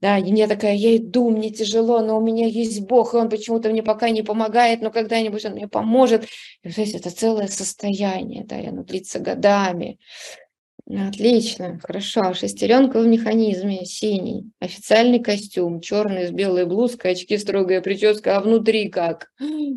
[0.00, 3.70] Да, я такая, я иду, мне тяжело, но у меня есть Бог, и Он почему-то
[3.70, 6.26] мне пока не помогает, но когда-нибудь Он мне поможет.
[6.62, 9.98] И, есть это целое состояние, да, и оно длится годами.
[10.90, 12.32] Отлично, хорошо.
[12.32, 14.50] Шестеренка в механизме, синий.
[14.58, 19.28] Официальный костюм, черный с белой блузкой, очки, строгая прическа, а внутри как?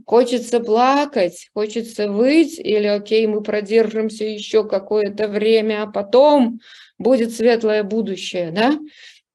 [0.06, 6.62] Хочется плакать, хочется выть, или окей, мы продержимся еще какое-то время, а потом
[6.98, 8.78] будет светлое будущее, да?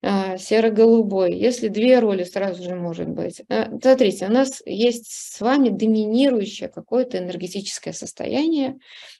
[0.08, 1.34] А, серо-голубой.
[1.34, 3.42] Если две роли сразу же может быть.
[3.48, 8.78] А, смотрите, у нас есть с вами доминирующее какое-то энергетическое состояние,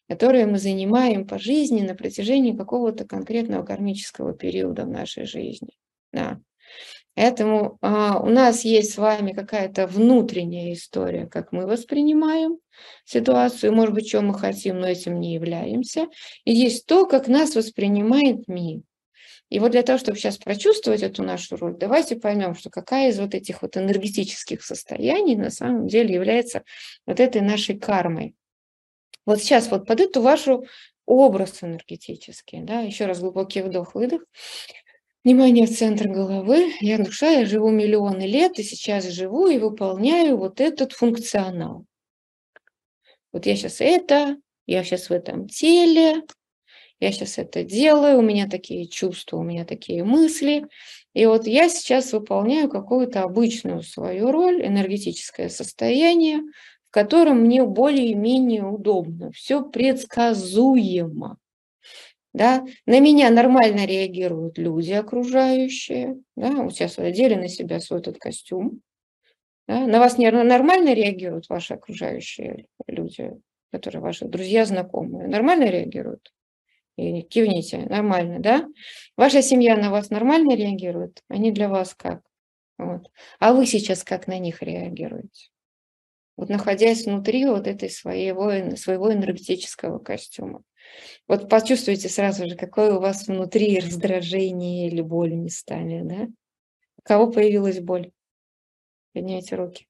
[0.09, 5.70] которое мы занимаем по жизни на протяжении какого-то конкретного кармического периода в нашей жизни.
[6.12, 6.38] Да.
[7.16, 12.59] Поэтому а, у нас есть с вами какая-то внутренняя история, как мы воспринимаем
[13.05, 16.07] ситуацию, может быть, чем мы хотим, но этим не являемся.
[16.44, 18.83] И есть то, как нас воспринимает мир.
[19.48, 23.18] И вот для того, чтобы сейчас прочувствовать эту нашу роль, давайте поймем, что какая из
[23.18, 26.64] вот этих вот энергетических состояний на самом деле является
[27.06, 28.35] вот этой нашей кармой.
[29.24, 30.64] Вот сейчас вот под эту вашу
[31.04, 34.22] образ энергетический, да, еще раз глубокий вдох-выдох.
[35.22, 36.72] Внимание в центр головы.
[36.80, 41.85] Я душа, я живу миллионы лет, и сейчас живу и выполняю вот этот функционал.
[43.32, 46.22] Вот я сейчас это, я сейчас в этом теле,
[46.98, 50.66] я сейчас это делаю, у меня такие чувства, у меня такие мысли.
[51.12, 56.40] И вот я сейчас выполняю какую-то обычную свою роль, энергетическое состояние,
[56.88, 61.37] в котором мне более-менее удобно, все предсказуемо.
[62.32, 62.64] Да?
[62.85, 66.18] На меня нормально реагируют люди окружающие.
[66.37, 66.50] Да?
[66.50, 68.80] Вот сейчас вы одели на себя свой этот костюм.
[69.68, 69.87] Да?
[69.87, 73.32] На вас нормально реагируют ваши окружающие люди,
[73.72, 75.28] которые ваши друзья, знакомые?
[75.28, 76.30] Нормально реагируют?
[76.96, 78.66] И кивните, нормально, да?
[79.16, 81.22] Ваша семья на вас нормально реагирует?
[81.28, 82.22] Они для вас как?
[82.78, 83.11] Вот.
[83.38, 85.50] А вы сейчас как на них реагируете?
[86.37, 90.62] Вот находясь внутри вот этой своего, своего энергетического костюма.
[91.26, 96.28] Вот почувствуйте сразу же, какое у вас внутри раздражение или боль местами, да?
[96.98, 98.11] У кого появилась боль?
[99.12, 99.87] Поднимите руки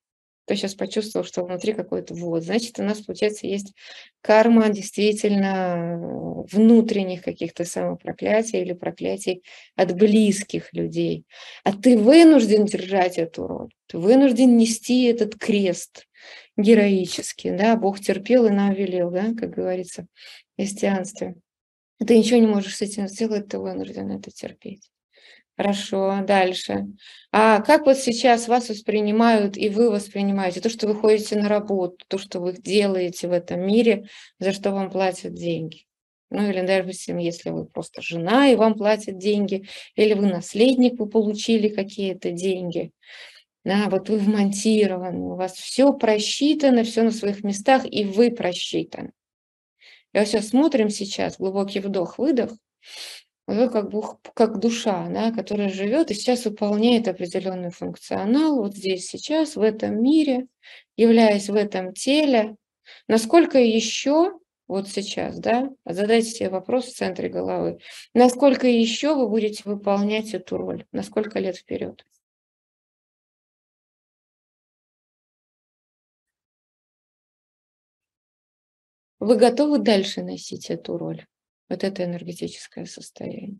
[0.46, 2.44] кто сейчас почувствовал, что внутри какой-то вот.
[2.44, 3.74] Значит, у нас, получается, есть
[4.20, 9.42] карма действительно внутренних каких-то самопроклятий или проклятий
[9.74, 11.24] от близких людей.
[11.64, 16.06] А ты вынужден держать эту роль, ты вынужден нести этот крест
[16.56, 20.06] героический, да, Бог терпел и нам велел, да, как говорится
[20.52, 21.34] в христианстве.
[21.98, 24.88] Ты ничего не можешь с этим сделать, ты вынужден это терпеть.
[25.56, 26.86] Хорошо, дальше.
[27.32, 32.04] А как вот сейчас вас воспринимают и вы воспринимаете то, что вы ходите на работу,
[32.08, 34.06] то, что вы делаете в этом мире,
[34.38, 35.84] за что вам платят деньги?
[36.30, 41.08] Ну или даже если вы просто жена и вам платят деньги, или вы наследник, вы
[41.08, 42.90] получили какие-то деньги.
[43.64, 49.12] Да, вот вы вмонтированы, у вас все просчитано, все на своих местах, и вы просчитаны.
[50.12, 52.52] И вот сейчас смотрим сейчас, глубокий вдох-выдох,
[53.46, 54.02] вы как, бы,
[54.34, 60.02] как душа, да, которая живет и сейчас выполняет определенный функционал вот здесь, сейчас, в этом
[60.02, 60.46] мире,
[60.96, 62.56] являясь в этом теле.
[63.08, 64.32] Насколько еще,
[64.68, 67.78] вот сейчас, да, задайте себе вопрос в центре головы,
[68.14, 72.04] насколько еще вы будете выполнять эту роль, на сколько лет вперед?
[79.20, 81.26] Вы готовы дальше носить эту роль?
[81.68, 83.58] Вот это энергетическое состояние.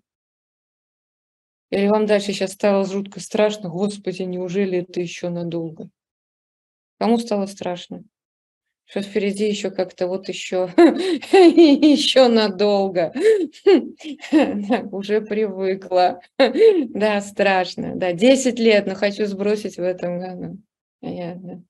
[1.70, 5.90] Или вам дальше сейчас стало жутко страшно, Господи, неужели это еще надолго?
[6.98, 8.04] Кому стало страшно?
[8.84, 13.12] Что впереди еще как-то вот еще, еще надолго.
[14.92, 16.20] Уже привыкла.
[16.38, 17.96] Да, страшно.
[17.96, 20.58] Да, 10 лет, но хочу сбросить в этом году.
[21.00, 21.64] Понятно.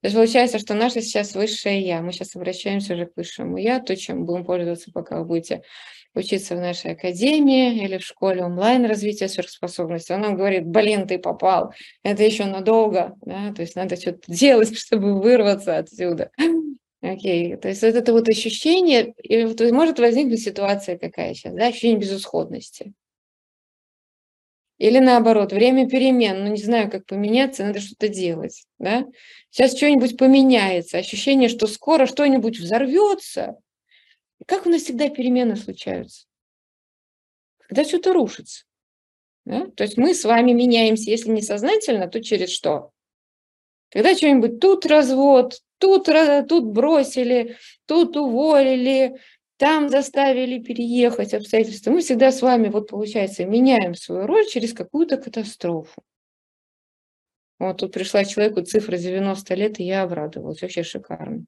[0.00, 2.02] То есть получается, что наше сейчас высшее я.
[2.02, 5.62] Мы сейчас обращаемся уже к высшему я, то, чем будем пользоваться, пока вы будете
[6.14, 11.18] учиться в нашей академии или в школе онлайн развития сверхспособностей, он нам говорит, блин, ты
[11.18, 13.52] попал, это еще надолго, да?
[13.54, 16.30] то есть надо что-то делать, чтобы вырваться отсюда.
[17.00, 17.56] Окей, okay.
[17.56, 21.98] то есть вот это вот ощущение, и вот может возникнуть ситуация какая сейчас, да, ощущение
[21.98, 22.92] безысходности.
[24.82, 29.06] Или наоборот, время перемен, ну не знаю, как поменяться, надо что-то делать, да.
[29.48, 33.54] Сейчас что-нибудь поменяется, ощущение, что скоро что-нибудь взорвется,
[34.44, 36.26] как у нас всегда перемены случаются?
[37.60, 38.64] Когда что-то рушится.
[39.44, 39.68] Да?
[39.76, 42.90] То есть мы с вами меняемся, если не сознательно, то через что?
[43.88, 46.08] Когда что-нибудь тут развод, тут,
[46.48, 49.20] тут бросили, тут уволили,
[49.62, 51.92] там заставили переехать обстоятельства.
[51.92, 56.02] Мы всегда с вами, вот получается, меняем свою роль через какую-то катастрофу.
[57.60, 60.60] Вот тут пришла человеку цифра 90 лет, и я обрадовалась.
[60.62, 61.44] Вообще шикарно.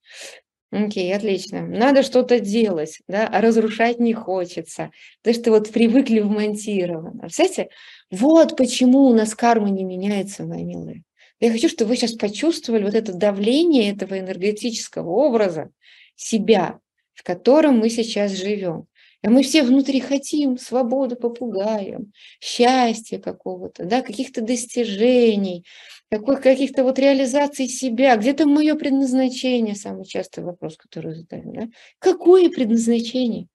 [0.70, 1.66] Окей, отлично.
[1.66, 4.92] Надо что-то делать, да, а разрушать не хочется,
[5.24, 7.18] потому что вот привыкли вмонтировано.
[7.22, 7.70] Представляете,
[8.12, 11.02] вот почему у нас карма не меняется, мои милые.
[11.40, 15.70] Я хочу, чтобы вы сейчас почувствовали вот это давление этого энергетического образа
[16.14, 16.78] себя,
[17.14, 18.86] в котором мы сейчас живем.
[19.22, 25.64] И мы все внутри хотим свободу попугаем, счастья какого-то, да, каких-то достижений,
[26.10, 28.16] каких-то вот реализаций себя.
[28.16, 31.52] Где-то мое предназначение, самый частый вопрос, который задаем.
[31.54, 31.68] Да?
[31.98, 33.46] Какое предназначение?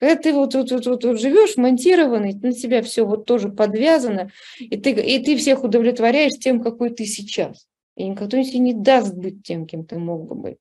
[0.00, 4.30] Когда ты вот, вот, вот, вот, вот живешь монтированный, на тебя все вот тоже подвязано,
[4.58, 7.66] и ты, и ты всех удовлетворяешь тем, какой ты сейчас.
[7.96, 10.58] И никто тебе не даст быть тем, кем ты мог бы быть.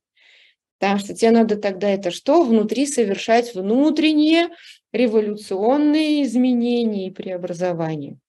[0.79, 2.43] Потому что тебе надо тогда это что?
[2.43, 4.49] Внутри совершать внутренние
[4.91, 8.19] революционные изменения и преобразования.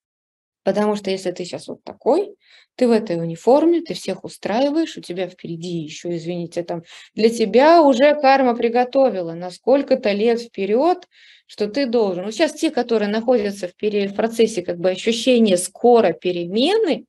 [0.65, 2.35] Потому что если ты сейчас вот такой,
[2.75, 6.83] ты в этой униформе, ты всех устраиваешь, у тебя впереди еще, извините, там
[7.15, 11.09] для тебя уже карма приготовила на сколько-то лет вперед,
[11.47, 12.25] что ты должен.
[12.25, 17.07] Вот сейчас те, которые находятся в, пере, в процессе как бы ощущения скоро перемены,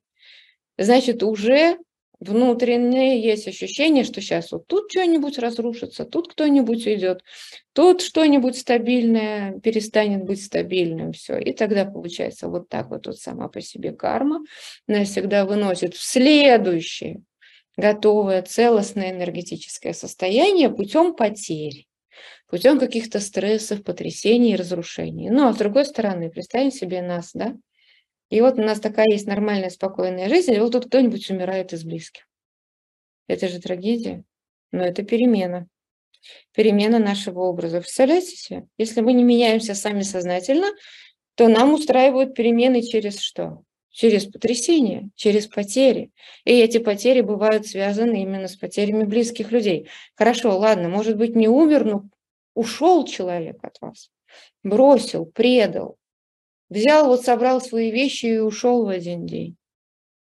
[0.78, 1.76] значит, уже
[2.20, 7.22] внутреннее есть ощущение, что сейчас вот тут что-нибудь разрушится, тут кто-нибудь уйдет,
[7.72, 11.38] тут что-нибудь стабильное перестанет быть стабильным, все.
[11.38, 14.44] И тогда получается вот так вот, вот сама по себе карма
[14.86, 17.22] нас всегда выносит в следующее
[17.76, 21.86] готовое целостное энергетическое состояние путем потери
[22.50, 25.30] путем каких-то стрессов, потрясений разрушений.
[25.30, 27.54] Ну, а с другой стороны, представим себе нас, да,
[28.30, 31.84] и вот у нас такая есть нормальная, спокойная жизнь, и вот тут кто-нибудь умирает из
[31.84, 32.26] близких.
[33.26, 34.24] Это же трагедия,
[34.72, 35.66] но это перемена.
[36.54, 37.80] Перемена нашего образа.
[37.80, 38.66] Представляете себе?
[38.78, 40.68] Если мы не меняемся сами сознательно,
[41.34, 43.62] то нам устраивают перемены через что?
[43.90, 46.12] Через потрясение, через потери.
[46.44, 49.88] И эти потери бывают связаны именно с потерями близких людей.
[50.14, 52.04] Хорошо, ладно, может быть, не умер, но
[52.54, 54.10] ушел человек от вас,
[54.62, 55.96] бросил, предал,
[56.70, 59.56] Взял, вот собрал свои вещи и ушел в один день.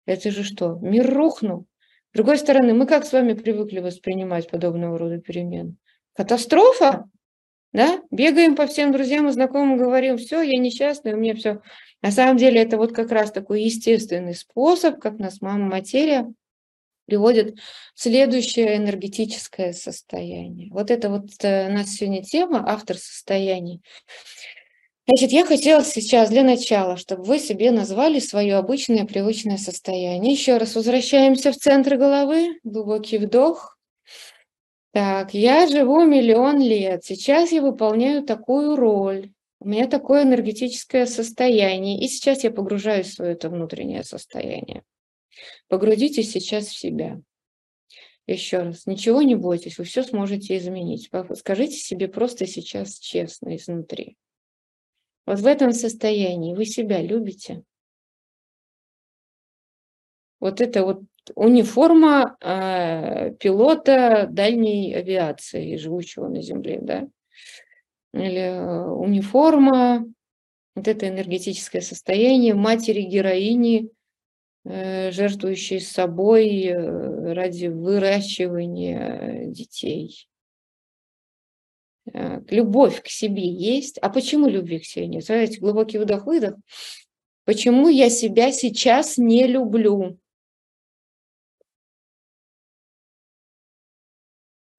[0.07, 0.79] Это же что?
[0.81, 1.67] Мир рухнул.
[2.13, 5.77] С другой стороны, мы как с вами привыкли воспринимать подобного рода перемены?
[6.15, 7.09] Катастрофа?
[7.73, 8.03] Да?
[8.11, 11.61] Бегаем по всем друзьям и знакомым, говорим, все, я несчастный, у меня все.
[12.03, 16.27] На самом деле это вот как раз такой естественный способ, как нас мама материя
[17.07, 17.59] приводит
[17.95, 20.71] в следующее энергетическое состояние.
[20.73, 23.83] Вот это вот э, у нас сегодня тема автор состояний.
[25.07, 30.33] Значит, я хотела сейчас для начала, чтобы вы себе назвали свое обычное привычное состояние.
[30.33, 33.77] Еще раз возвращаемся в центр головы, глубокий вдох.
[34.93, 42.01] Так, я живу миллион лет, сейчас я выполняю такую роль, у меня такое энергетическое состояние,
[42.01, 44.83] и сейчас я погружаюсь в свое это внутреннее состояние.
[45.69, 47.21] Погрузитесь сейчас в себя.
[48.27, 51.11] Еще раз, ничего не бойтесь, вы все сможете изменить.
[51.37, 54.17] Скажите себе просто сейчас честно изнутри.
[55.31, 57.63] Вот в этом состоянии вы себя любите.
[60.41, 61.03] Вот это вот
[61.37, 67.09] униформа э, пилота дальней авиации, живущего на Земле, да?
[68.13, 70.05] Или э, униформа,
[70.75, 73.89] вот это энергетическое состояние матери-героини,
[74.65, 80.29] э, жертвующей собой э, ради выращивания детей.
[82.13, 83.99] Э, любовь к себе есть.
[83.99, 85.25] А почему любви к себе нет?
[85.25, 86.55] Смотрите, глубокий вдох-выдох.
[87.45, 90.19] Почему я себя сейчас не люблю?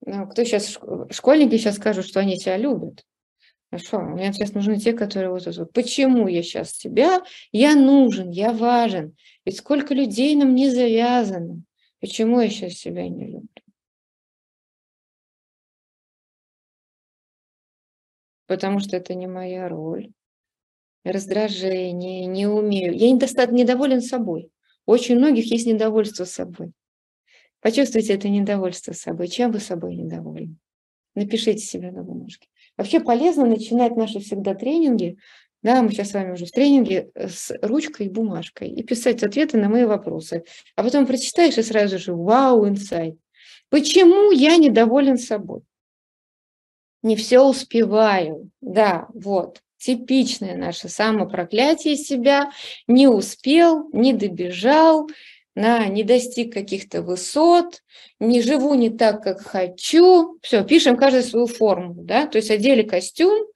[0.05, 0.79] Ну, кто сейчас,
[1.11, 3.03] школьники сейчас скажут, что они себя любят.
[3.69, 7.21] Хорошо, мне сейчас нужны те, которые вот, вот почему я сейчас тебя,
[7.53, 9.15] я нужен, я важен.
[9.45, 11.63] Ведь сколько людей на мне завязано.
[12.01, 13.47] Почему я сейчас себя не люблю?
[18.51, 20.11] Потому что это не моя роль.
[21.05, 22.93] Раздражение, не умею.
[22.93, 24.49] Я недостаточно недоволен собой.
[24.85, 26.73] У очень многих есть недовольство собой.
[27.61, 29.29] Почувствуйте это недовольство собой.
[29.29, 30.57] Чем вы собой недовольны?
[31.15, 32.49] Напишите себе на бумажке.
[32.75, 35.17] Вообще полезно начинать наши всегда тренинги,
[35.63, 39.23] да, мы сейчас с вами уже в тренинге, э, с ручкой и бумажкой, и писать
[39.23, 40.43] ответы на мои вопросы.
[40.75, 43.15] А потом прочитаешь и сразу же вау, инсайт.
[43.69, 45.61] Почему я недоволен собой?
[47.03, 48.49] Не все успеваю.
[48.61, 49.61] Да, вот.
[49.77, 52.51] Типичное наше самопроклятие себя.
[52.87, 55.09] Не успел, не добежал,
[55.55, 57.81] на, не достиг каких-то высот,
[58.19, 60.37] не живу не так, как хочу.
[60.41, 63.47] Все, пишем каждый свою форму, да, то есть одели костюм,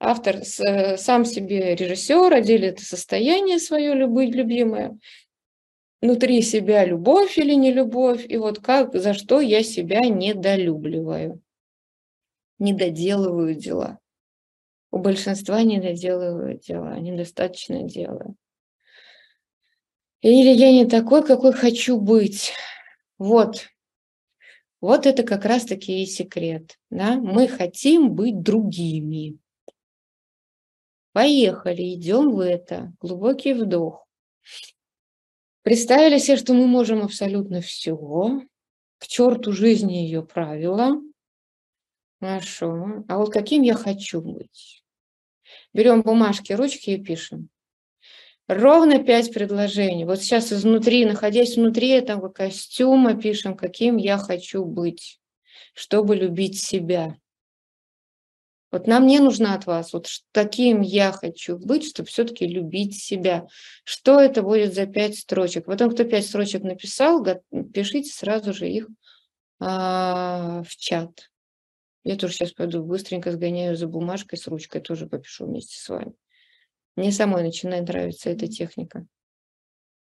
[0.00, 4.98] автор э, сам себе режиссер, одели это состояние свое любимое,
[6.00, 11.40] внутри себя любовь или не любовь, и вот как, за что я себя недолюбливаю,
[12.58, 13.98] недоделываю дела.
[14.90, 18.36] У большинства недоделываю дела, недостаточно делаю.
[20.20, 22.52] Или я не такой, какой хочу быть.
[23.18, 23.66] Вот.
[24.80, 26.78] Вот это как раз-таки и секрет.
[26.90, 27.16] Да?
[27.16, 29.38] Мы хотим быть другими.
[31.12, 32.92] Поехали, идем в это.
[33.00, 34.06] Глубокий вдох.
[35.62, 37.96] Представили себе, что мы можем абсолютно все.
[38.98, 41.00] К черту жизни ее правила.
[42.20, 43.04] Хорошо.
[43.08, 44.84] А вот каким я хочу быть?
[45.72, 47.48] Берем бумажки, ручки и пишем.
[48.46, 50.04] Ровно пять предложений.
[50.04, 55.18] Вот сейчас изнутри, находясь внутри этого костюма, пишем, каким я хочу быть,
[55.74, 57.16] чтобы любить себя.
[58.70, 63.46] Вот нам не нужно от вас, вот таким я хочу быть, чтобы все-таки любить себя.
[63.84, 65.66] Что это будет за пять строчек?
[65.66, 67.24] Потом, кто пять строчек написал,
[67.72, 68.88] пишите сразу же их
[69.60, 71.30] а, в чат.
[72.04, 76.12] Я тоже сейчас пойду быстренько сгоняю за бумажкой с ручкой, тоже попишу вместе с вами.
[76.96, 79.06] Мне самой начинает нравиться эта техника.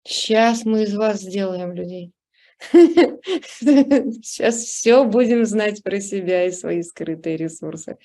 [0.04, 2.14] Сейчас мы из вас сделаем людей.
[2.72, 7.98] Сейчас все будем знать про себя и свои скрытые ресурсы.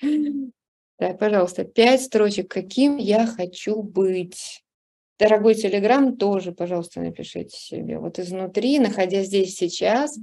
[0.97, 2.49] Так, пожалуйста, пять строчек.
[2.51, 4.63] Каким я хочу быть?
[5.19, 7.97] Дорогой Телеграм, тоже, пожалуйста, напишите себе.
[7.97, 10.15] Вот изнутри, находясь здесь сейчас,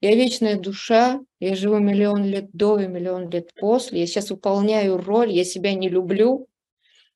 [0.00, 4.96] я вечная душа, я живу миллион лет до и миллион лет после, я сейчас выполняю
[4.96, 6.46] роль, я себя не люблю,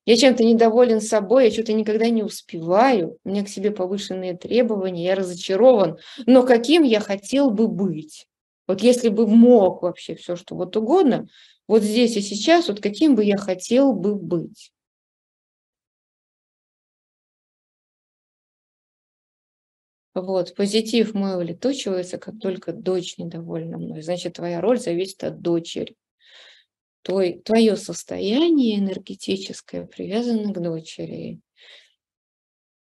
[0.05, 5.05] я чем-то недоволен собой, я что-то никогда не успеваю, у меня к себе повышенные требования,
[5.05, 5.99] я разочарован.
[6.27, 8.27] Но каким я хотел бы быть?
[8.67, 11.29] Вот если бы мог вообще все, что вот угодно,
[11.69, 14.73] вот здесь и сейчас, вот каким бы я хотел бы быть?
[20.15, 24.03] Вот, позитив мой улетучивается, как только дочь недовольна мной.
[24.03, 25.97] Значит, твоя роль зависит от дочери
[27.03, 31.41] твой, твое состояние энергетическое привязано к дочери.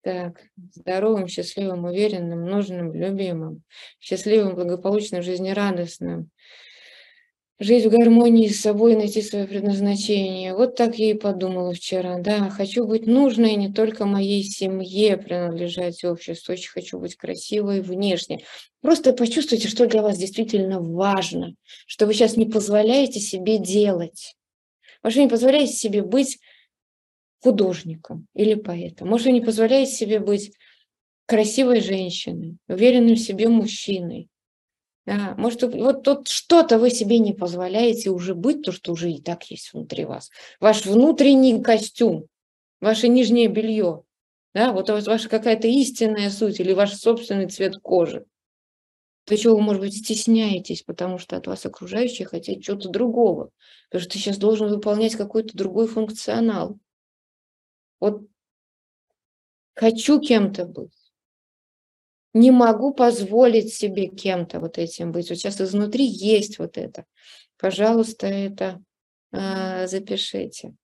[0.02, 0.40] Так,
[0.72, 3.64] здоровым, счастливым, уверенным, нужным, любимым,
[3.98, 6.30] счастливым, благополучным, жизнерадостным,
[7.58, 10.54] жить в гармонии с собой, найти свое предназначение.
[10.54, 12.18] Вот так я и подумала вчера.
[12.18, 18.44] Да, хочу быть нужной не только моей семье, принадлежать обществу, очень хочу быть красивой внешне.
[18.82, 21.54] Просто почувствуйте, что для вас действительно важно,
[21.86, 24.36] что вы сейчас не позволяете себе делать.
[25.02, 26.38] Может, вы не позволяете себе быть
[27.42, 29.08] художником или поэтом.
[29.08, 30.52] Может, вы не позволяете себе быть
[31.26, 34.28] красивой женщиной, уверенным в себе мужчиной,
[35.06, 39.22] да, может, вот тут что-то вы себе не позволяете уже быть, то, что уже и
[39.22, 40.30] так есть внутри вас.
[40.58, 42.26] Ваш внутренний костюм,
[42.80, 44.02] ваше нижнее белье,
[44.52, 48.26] да, вот ваша какая-то истинная суть или ваш собственный цвет кожи.
[49.26, 53.50] То, чего вы, может быть, стесняетесь, потому что от вас окружающие хотят чего-то другого,
[53.90, 56.78] потому что ты сейчас должен выполнять какой-то другой функционал.
[58.00, 58.22] Вот
[59.74, 61.05] хочу кем-то быть
[62.36, 65.30] не могу позволить себе кем-то вот этим быть.
[65.30, 67.06] Вот сейчас изнутри есть вот это.
[67.56, 68.82] Пожалуйста, это
[69.32, 70.74] э, запишите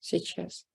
[0.00, 0.66] сейчас.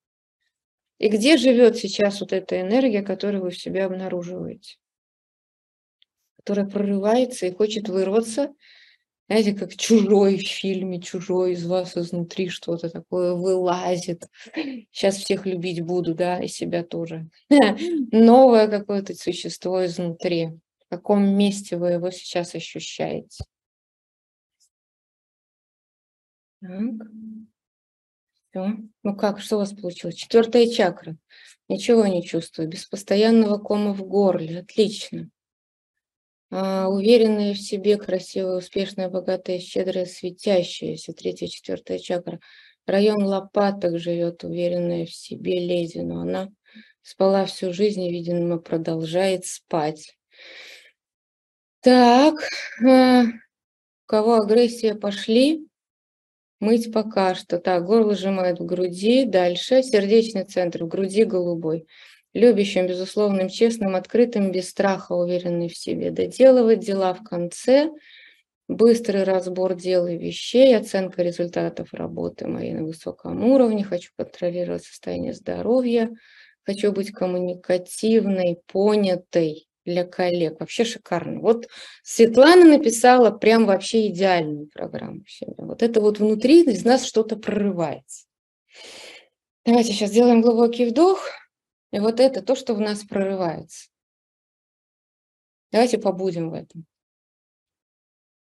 [1.00, 4.78] И где живет сейчас вот эта энергия, которую вы в себе обнаруживаете?
[6.38, 8.54] Которая прорывается и хочет вырваться
[9.28, 14.30] знаете, как чужой в фильме, чужой из вас изнутри что-то такое вылазит.
[14.91, 17.30] Сейчас всех любить буду, да, и себя тоже.
[17.49, 20.59] Новое какое-то существо изнутри.
[20.86, 23.43] В каком месте вы его сейчас ощущаете?
[26.61, 27.07] Так.
[28.49, 28.78] Все.
[29.03, 30.15] Ну как, что у вас получилось?
[30.15, 31.17] Четвертая чакра.
[31.67, 32.69] Ничего не чувствую.
[32.69, 34.59] Без постоянного кома в горле.
[34.59, 35.30] Отлично.
[36.50, 41.14] А, уверенная в себе, красивая, успешная, богатая, щедрая, светящаяся.
[41.14, 42.39] Третья, четвертая чакра.
[42.86, 46.50] Район лопаток живет, уверенная в себе леди, но она
[47.02, 50.18] спала всю жизнь и, видимо, продолжает спать.
[51.82, 52.36] Так,
[52.86, 53.28] а, у
[54.06, 55.68] кого агрессия пошли?
[56.60, 57.60] Мыть пока что.
[57.60, 59.26] Так, горло сжимает в груди.
[59.26, 59.84] Дальше.
[59.84, 61.88] Сердечный центр в груди голубой.
[62.38, 66.11] Любящим, безусловным, честным, открытым, без страха, уверенный в себе.
[66.11, 67.89] Доделывать дела в конце.
[68.67, 73.83] Быстрый разбор дел и вещей, оценка результатов работы моей на высоком уровне.
[73.83, 76.11] Хочу контролировать состояние здоровья.
[76.63, 80.59] Хочу быть коммуникативной, понятой для коллег.
[80.59, 81.39] Вообще шикарно.
[81.39, 81.67] Вот
[82.03, 85.55] Светлана написала прям вообще идеальную программу себе.
[85.57, 88.27] Вот это вот внутри из нас что-то прорывается.
[89.65, 91.27] Давайте сейчас сделаем глубокий вдох.
[91.91, 93.89] И вот это то, что в нас прорывается.
[95.71, 96.85] Давайте побудем в этом.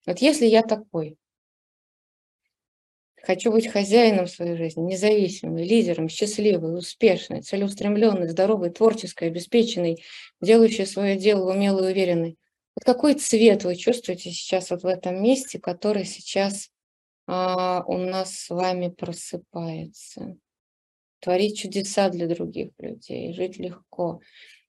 [0.07, 1.17] Вот если я такой,
[3.23, 9.97] Хочу быть хозяином своей жизни, независимым, лидером, счастливым, успешным, целеустремленным, здоровым, творческой, обеспеченным,
[10.41, 12.39] делающим свое дело умелый и уверенный.
[12.75, 16.71] Вот какой цвет вы чувствуете сейчас вот в этом месте, который сейчас
[17.29, 20.37] а, у нас с вами просыпается?
[21.23, 24.21] Творить чудеса для других людей, жить легко.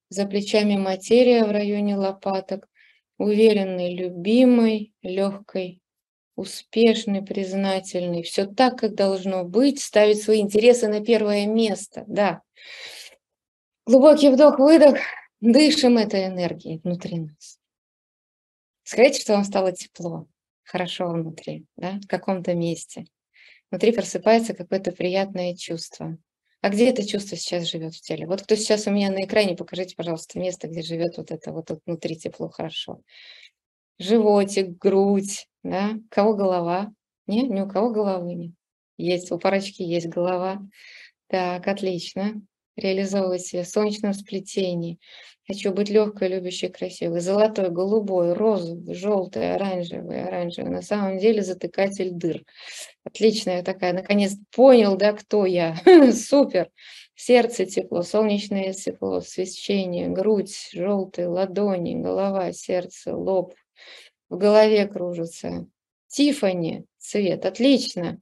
[0.09, 2.69] За плечами материя в районе лопаток,
[3.17, 5.81] уверенный, любимый, легкой,
[6.35, 12.43] успешный, признательный, все так, как должно быть, ставить свои интересы на первое место, да.
[13.87, 14.99] Глубокий вдох, выдох,
[15.41, 17.57] дышим этой энергией внутри нас.
[18.83, 20.27] Скажите, что вам стало тепло,
[20.63, 23.05] хорошо внутри, да, в каком-то месте.
[23.71, 26.19] Внутри просыпается какое-то приятное чувство.
[26.63, 28.25] А где это чувство сейчас живет в теле?
[28.25, 31.69] Вот кто сейчас у меня на экране, покажите, пожалуйста, место, где живет вот это вот,
[31.85, 33.01] внутри тепло, хорошо.
[33.99, 35.95] Животик, грудь, да?
[36.09, 36.93] Кого голова?
[37.27, 38.51] Нет, ни у кого головы нет.
[38.95, 40.61] Есть, у парочки есть голова.
[41.27, 42.41] Так, отлично.
[42.77, 44.13] Реализовывать себя в солнечном.
[45.45, 47.19] Хочу быть легкой, любящей, красивой.
[47.19, 50.71] Золотой, голубой, розовый, желтый, оранжевый, оранжевый.
[50.71, 52.43] На самом деле затыкатель дыр.
[53.03, 53.91] Отличная такая.
[53.91, 55.75] Наконец понял, да, кто я.
[56.13, 56.69] Супер.
[57.15, 63.53] Сердце тепло, солнечное тепло, свечение, грудь, желтые, ладони, голова, сердце, лоб,
[64.29, 65.67] в голове кружится.
[66.07, 68.19] Тифани, цвет, отлично.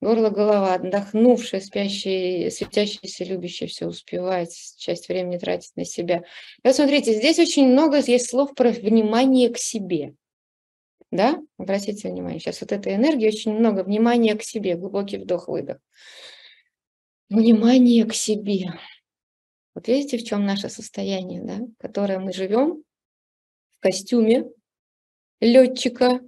[0.00, 4.48] Горло, голова, отдохнувшая, спящая, светящаяся, любящая, все успевает,
[4.78, 6.24] часть времени тратить на себя.
[6.64, 10.14] Вот смотрите, здесь очень много есть слов про внимание к себе.
[11.10, 11.38] Да?
[11.58, 15.78] Обратите внимание, сейчас вот этой энергии очень много внимания к себе, глубокий вдох-выдох.
[17.28, 18.78] Внимание к себе.
[19.74, 21.58] Вот видите, в чем наше состояние, да?
[21.78, 22.84] которое мы живем
[23.76, 24.46] в костюме,
[25.40, 26.20] летчика,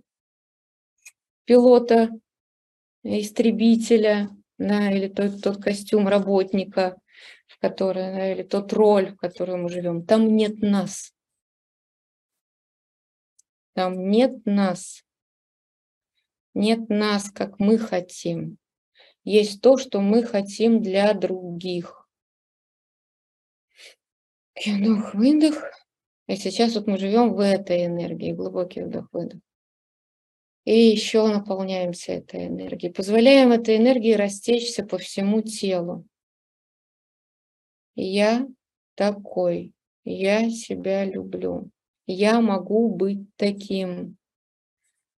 [1.44, 2.10] пилота,
[3.02, 7.00] истребителя, да, или тот, тот костюм работника,
[7.46, 10.04] в который, да, или тот роль, в которой мы живем.
[10.04, 11.12] Там нет нас.
[13.74, 15.04] Там нет нас.
[16.54, 18.58] Нет нас, как мы хотим.
[19.24, 22.08] Есть то, что мы хотим для других.
[24.66, 25.64] Вдох, выдох.
[26.26, 29.40] И сейчас вот мы живем в этой энергии, глубокий вдох-выдох.
[30.64, 32.92] И еще наполняемся этой энергией.
[32.92, 36.06] Позволяем этой энергии растечься по всему телу.
[37.94, 38.46] Я
[38.94, 39.72] такой,
[40.04, 41.70] я себя люблю,
[42.06, 44.16] я могу быть таким,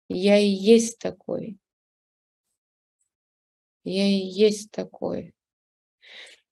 [0.09, 1.57] я и есть такой,
[3.84, 5.34] я и есть такой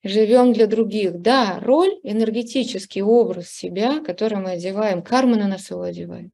[0.03, 1.20] живем для других.
[1.20, 6.30] Да, роль, энергетический образ себя, который мы одеваем, карма на нас его одевает,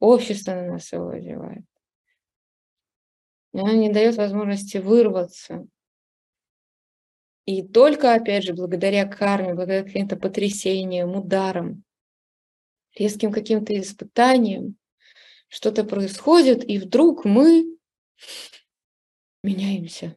[0.00, 1.64] общество на нас его одевает.
[3.52, 5.66] И она не дает возможности вырваться.
[7.46, 11.84] И только, опять же, благодаря карме, благодаря каким-то потрясениям, ударам,
[12.96, 14.76] резким каким-то испытаниям,
[15.48, 17.76] что-то происходит, и вдруг мы
[19.42, 20.16] меняемся.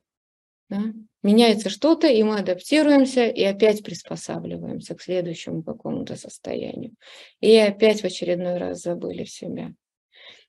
[0.70, 0.94] Да?
[1.24, 6.94] Меняется что-то, и мы адаптируемся, и опять приспосабливаемся к следующему какому-то состоянию.
[7.40, 9.74] И опять в очередной раз забыли себя.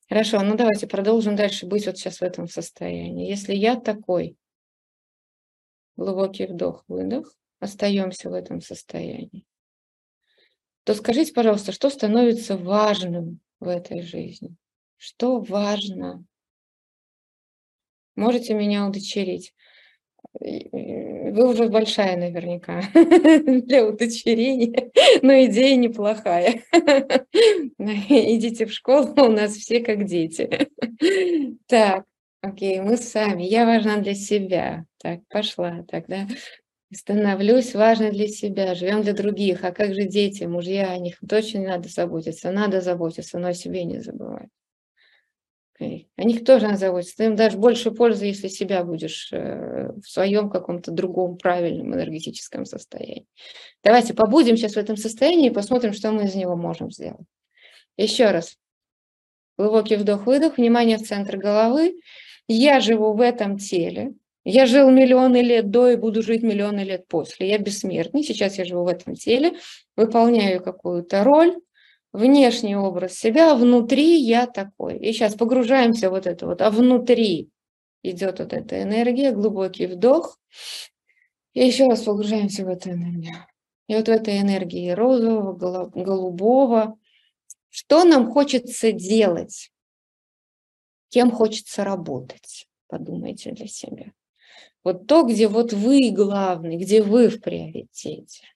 [0.09, 3.31] Хорошо, ну давайте продолжим дальше быть вот сейчас в этом состоянии.
[3.31, 4.37] Если я такой,
[5.97, 9.47] глубокий вдох, выдох, остаемся в этом состоянии,
[10.83, 14.57] то скажите, пожалуйста, что становится важным в этой жизни?
[14.99, 16.27] Что важно?
[18.17, 19.55] можете меня удочерить.
[20.41, 24.91] Вы уже большая наверняка для удочерения,
[25.23, 26.63] но идея неплохая.
[27.79, 30.69] Идите в школу, у нас все как дети.
[31.67, 32.05] Так,
[32.41, 33.45] окей, мы сами.
[33.45, 34.87] Я важна для себя.
[34.99, 36.27] Так, пошла тогда.
[36.93, 39.65] Становлюсь важной для себя, живем для других.
[39.65, 42.51] А как же дети, мужья, о них точно надо заботиться.
[42.51, 44.49] Надо заботиться, но о себе не забывать.
[45.81, 47.17] О них тоже надо заботиться.
[47.17, 52.65] Ты им дашь больше пользы, если себя будешь э, в своем каком-то другом правильном энергетическом
[52.65, 53.27] состоянии.
[53.83, 57.27] Давайте побудем сейчас в этом состоянии и посмотрим, что мы из него можем сделать.
[57.97, 58.57] Еще раз.
[59.59, 62.01] Глубокий вдох-выдох, внимание в центр головы.
[62.47, 64.15] Я живу в этом теле.
[64.45, 67.49] Я жил миллионы лет до и буду жить миллионы лет после.
[67.49, 68.23] Я бессмертный.
[68.23, 69.55] Сейчас я живу в этом теле,
[69.97, 71.57] выполняю какую-то роль,
[72.15, 74.97] внешний образ себя, а внутри я такой.
[74.99, 77.51] И сейчас погружаемся вот это вот, а внутри
[78.03, 80.39] идет вот эта энергия, глубокий вдох.
[81.55, 83.35] И еще раз погружаемся в эту энергию.
[83.89, 86.97] И вот в этой энергии розового, голубого.
[87.69, 89.73] Что нам хочется делать?
[91.09, 92.69] Кем хочется работать?
[92.87, 94.13] Подумайте для себя.
[94.85, 98.54] Вот то, где вот вы главный, где вы в приоритете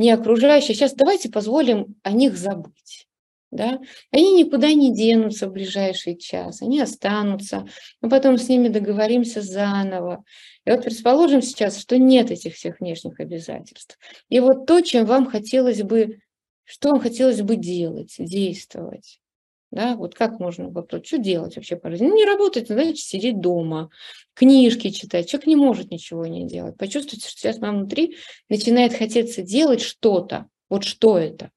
[0.00, 0.74] не окружающие.
[0.74, 3.06] Сейчас давайте позволим о них забыть.
[3.50, 3.80] Да?
[4.10, 7.66] Они никуда не денутся в ближайший час, они останутся,
[8.00, 10.24] мы потом с ними договоримся заново.
[10.64, 13.98] И вот предположим сейчас, что нет этих всех внешних обязательств.
[14.30, 16.20] И вот то, чем вам хотелось бы,
[16.64, 19.20] что вам хотелось бы делать, действовать.
[19.70, 22.08] Да, вот как можно, вот, вот что делать вообще по жизни?
[22.08, 23.90] Ну, не работать, значит, сидеть дома,
[24.34, 25.28] книжки читать.
[25.28, 26.76] Человек не может ничего не делать.
[26.76, 28.16] Почувствуйте, что сейчас вам внутри
[28.48, 30.46] начинает хотеться делать что-то.
[30.68, 31.50] Вот что это?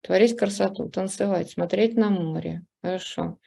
[0.00, 2.62] Творить красоту, танцевать, смотреть на море.
[2.82, 3.38] Хорошо.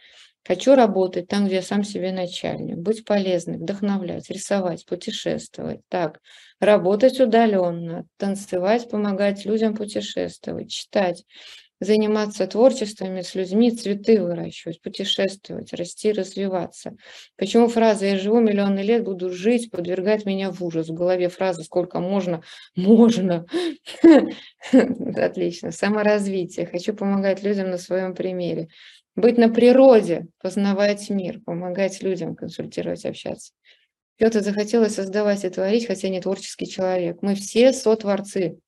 [0.46, 5.82] Хочу работать там, где я сам себе начальник, быть полезным, вдохновлять, рисовать, путешествовать.
[5.90, 6.20] Так,
[6.60, 11.24] работать удаленно, танцевать, помогать людям путешествовать, читать,
[11.80, 16.96] заниматься творчествами с людьми, цветы выращивать, путешествовать, расти, развиваться.
[17.38, 20.90] Почему фраза «я живу миллионы лет, буду жить» подвергает меня в ужас?
[20.90, 22.42] В голове фраза «сколько можно?»
[22.76, 23.46] Можно.
[24.72, 25.72] Отлично.
[25.72, 26.66] Саморазвитие.
[26.66, 28.68] Хочу помогать людям на своем примере.
[29.16, 33.54] Быть на природе, познавать мир, помогать людям, консультировать, общаться.
[34.18, 37.20] Кто-то захотелось создавать и творить, хотя не творческий человек.
[37.22, 38.60] Мы все сотворцы.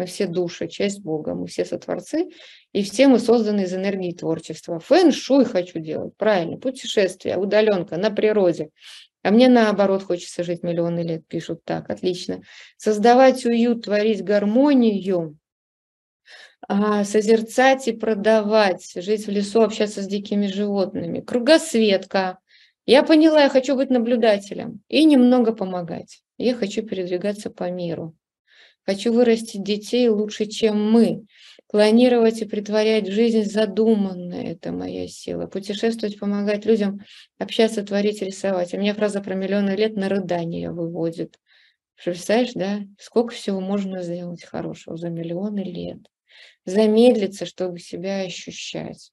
[0.00, 2.30] Мы все души, часть Бога, мы все сотворцы,
[2.72, 4.78] и все мы созданы из энергии творчества.
[4.78, 8.70] Фэн-шуй хочу делать, правильно, путешествие, удаленка на природе.
[9.22, 12.40] А мне наоборот хочется жить миллионы лет, пишут так, отлично.
[12.78, 15.36] Создавать уют, творить гармонию,
[16.66, 21.20] а, созерцать и продавать, жить в лесу, общаться с дикими животными.
[21.20, 22.38] Кругосветка.
[22.86, 26.22] Я поняла, я хочу быть наблюдателем и немного помогать.
[26.38, 28.16] Я хочу передвигаться по миру.
[28.90, 31.24] Хочу вырастить детей лучше, чем мы.
[31.68, 35.46] Планировать и притворять в жизнь задуманное– это моя сила.
[35.46, 36.98] Путешествовать, помогать людям,
[37.38, 38.74] общаться, творить, рисовать.
[38.74, 41.38] У меня фраза про миллионы лет на рыдание выводит.
[42.04, 42.80] Представляешь, да?
[42.98, 46.00] Сколько всего можно сделать хорошего за миллионы лет.
[46.64, 49.12] Замедлиться, чтобы себя ощущать.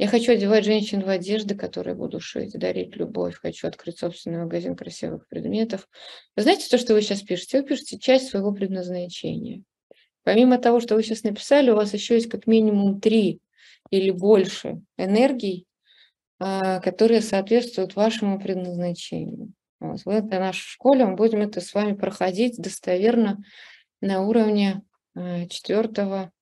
[0.00, 3.34] Я хочу одевать женщин в одежды, которые буду шить, дарить любовь.
[3.34, 5.86] Хочу открыть собственный магазин красивых предметов.
[6.34, 7.60] Вы знаете то, что вы сейчас пишете?
[7.60, 9.62] Вы пишете часть своего предназначения.
[10.22, 13.42] Помимо того, что вы сейчас написали, у вас еще есть как минимум три
[13.90, 15.66] или больше энергий,
[16.38, 19.52] а, которые соответствуют вашему предназначению.
[19.80, 20.00] Вот.
[20.06, 23.44] В этой нашей школе мы будем это с вами проходить достоверно
[24.00, 24.80] на уровне
[25.14, 26.32] а, четвертого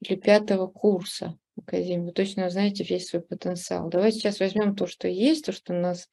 [0.00, 1.36] или пятого курса.
[1.56, 3.88] Академии, вы точно знаете весь свой потенциал.
[3.88, 6.08] Давайте сейчас возьмем то, что есть, то, что у нас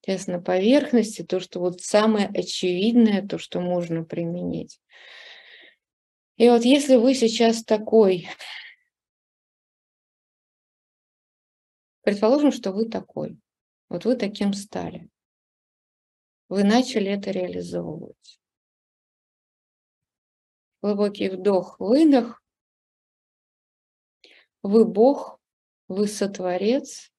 [0.00, 4.80] сейчас на поверхности, то, что вот самое очевидное, то, что можно применить.
[6.36, 8.28] И вот если вы сейчас такой,
[12.02, 13.38] предположим, что вы такой,
[13.88, 15.08] вот вы таким стали,
[16.48, 18.40] вы начали это реализовывать.
[20.82, 22.42] Глубокий вдох, выдох,
[24.66, 25.40] вы Бог,
[25.88, 27.12] вы сотворец,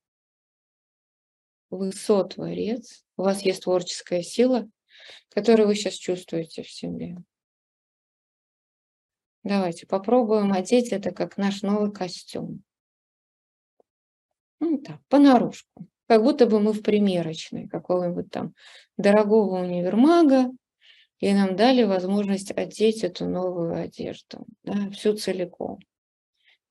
[1.70, 4.70] вы сотворец, у вас есть творческая сила,
[5.30, 7.18] которую вы сейчас чувствуете в себе.
[9.44, 12.64] Давайте попробуем одеть это как наш новый костюм.
[14.60, 15.88] Ну так, понарошку.
[16.08, 18.54] Как будто бы мы в примерочной какого-нибудь там
[18.98, 20.52] дорогого универмага,
[21.20, 25.80] и нам дали возможность одеть эту новую одежду, да, всю целиком.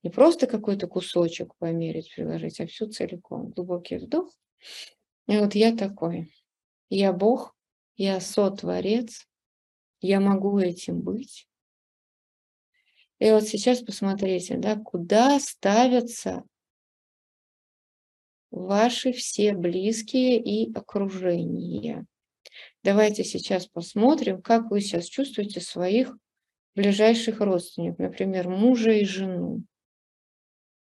[0.07, 3.49] Не просто какой-то кусочек померить, приложить, а всю целиком.
[3.49, 4.33] Глубокий вдох.
[5.27, 6.33] И вот я такой.
[6.89, 7.53] Я Бог,
[7.97, 9.27] я сотворец,
[9.99, 11.49] я могу этим быть.
[13.19, 16.45] И вот сейчас посмотрите, да, куда ставятся
[18.49, 22.05] ваши все близкие и окружение.
[22.81, 26.15] Давайте сейчас посмотрим, как вы сейчас чувствуете своих
[26.75, 29.65] ближайших родственников, например, мужа и жену.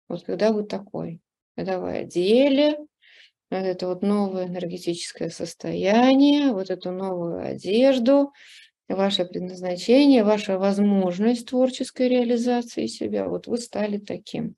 [0.08, 1.20] Вот когда вы такой,
[1.56, 2.78] когда вы одели,
[3.50, 8.32] вот это вот новое энергетическое состояние, вот эту новую одежду,
[8.88, 14.54] ваше предназначение, ваша возможность творческой реализации себя, вот вы стали таким.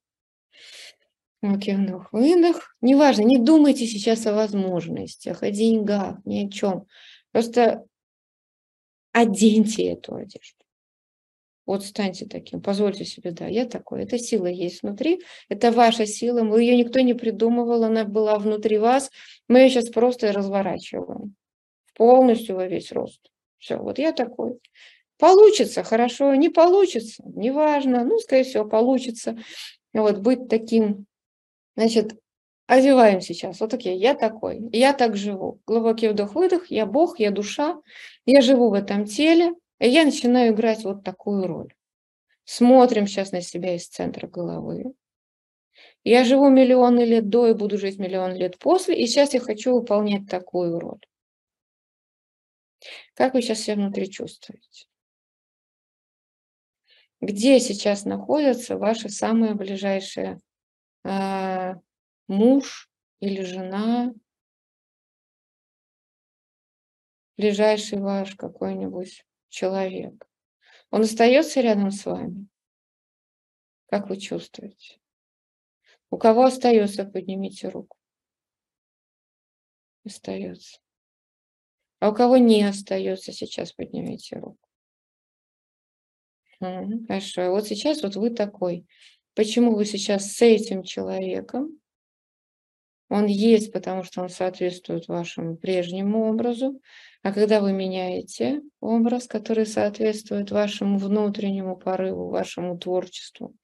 [1.43, 2.77] Окей, вдох, выдох.
[2.83, 6.87] Неважно, не думайте сейчас о возможностях, о деньгах, ни о чем.
[7.33, 7.85] Просто
[9.13, 10.60] оденьте эту одежду.
[11.71, 14.03] Вот станьте таким, позвольте себе, да, я такой.
[14.03, 18.77] Эта сила есть внутри, это ваша сила, мы ее никто не придумывал, она была внутри
[18.77, 19.09] вас,
[19.47, 21.37] мы ее сейчас просто разворачиваем
[21.95, 23.21] полностью во весь рост.
[23.59, 24.59] Все, вот я такой.
[25.17, 29.39] Получится, хорошо, не получится, неважно, ну, скорее всего, получится.
[29.93, 31.07] Вот быть таким
[31.77, 32.19] Значит,
[32.67, 33.61] одеваем сейчас.
[33.61, 35.61] Вот окей, я такой, я так живу.
[35.69, 37.77] Глубокий вдох-выдох, я Бог, я душа,
[38.27, 41.75] я живу в этом теле, и я начинаю играть вот такую роль.
[42.45, 44.93] Смотрим сейчас на себя из центра головы.
[46.05, 49.73] Я живу миллионы лет до и буду жить миллион лет после, и сейчас я хочу
[49.73, 51.01] выполнять такую роль.
[53.15, 54.87] Как вы сейчас себя внутри чувствуете?
[57.21, 60.41] Где сейчас находятся ваши самые ближайшие
[61.05, 61.75] а,
[62.29, 64.13] муж или жена,
[67.37, 70.27] ближайший ваш какой-нибудь человек,
[70.91, 72.49] он остается рядом с вами?
[73.87, 74.99] Как вы чувствуете?
[76.09, 77.99] У кого остается, поднимите руку.
[80.05, 80.81] Остается.
[81.99, 84.67] А у кого не остается, сейчас поднимите руку.
[86.59, 87.51] Хорошо.
[87.51, 88.87] Вот сейчас вот вы такой
[89.35, 91.81] Почему вы сейчас с этим человеком?
[93.11, 96.81] Он есть, потому что он соответствует вашему прежнему образу.
[97.23, 103.55] А когда вы меняете образ, который соответствует вашему внутреннему порыву, вашему творчеству,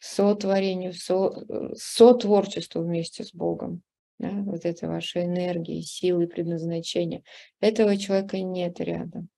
[0.00, 1.32] сотворению, со,
[1.76, 3.82] сотворчеству вместе с Богом,
[4.18, 7.22] да, вот это вашей энергии, силы, предназначения,
[7.60, 9.28] этого человека нет рядом.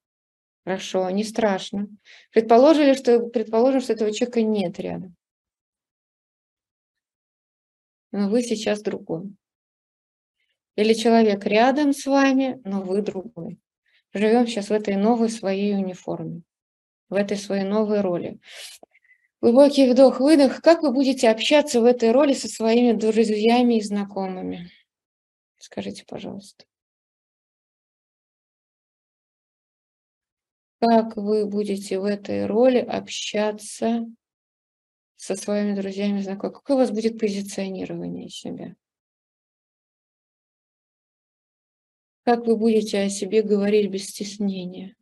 [0.65, 1.89] Хорошо, не страшно.
[2.33, 5.15] Предположили, что, предположим, что этого человека нет рядом.
[8.13, 9.35] Но вы сейчас другой.
[10.77, 13.59] Или человек рядом с вами, но вы другой.
[14.15, 16.43] Живем сейчас в этой новой своей униформе,
[17.09, 18.39] в этой своей новой роли.
[19.41, 20.61] Глубокий вдох-выдох.
[20.61, 24.71] Как вы будете общаться в этой роли со своими друзьями и знакомыми?
[25.59, 26.65] Скажите, пожалуйста.
[30.81, 34.07] Как вы будете в этой роли общаться
[35.23, 36.55] со своими друзьями, знакомыми?
[36.57, 38.75] Какое у вас будет позиционирование себя?
[42.25, 44.97] Как вы будете о себе говорить без стеснения?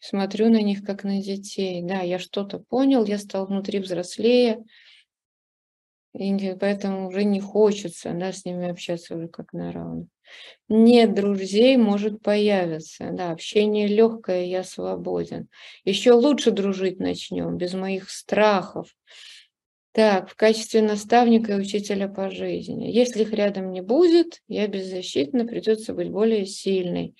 [0.00, 1.80] Смотрю на них, как на детей.
[1.82, 4.62] Да, я что-то понял, я стал внутри взрослее,
[6.14, 10.08] и поэтому уже не хочется да, с ними общаться уже как на равных.
[10.68, 13.10] Нет друзей может появиться.
[13.12, 15.48] Да, общение легкое, я свободен.
[15.84, 18.88] Еще лучше дружить начнем, без моих страхов.
[19.92, 22.90] Так, в качестве наставника и учителя по жизни.
[22.90, 27.14] Если их рядом не будет, я беззащитна, придется быть более сильной.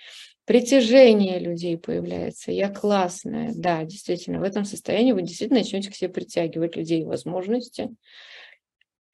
[0.46, 2.50] Притяжение людей появляется.
[2.50, 3.52] Я классная.
[3.54, 7.90] Да, действительно, в этом состоянии вы действительно начнете к себе притягивать людей возможности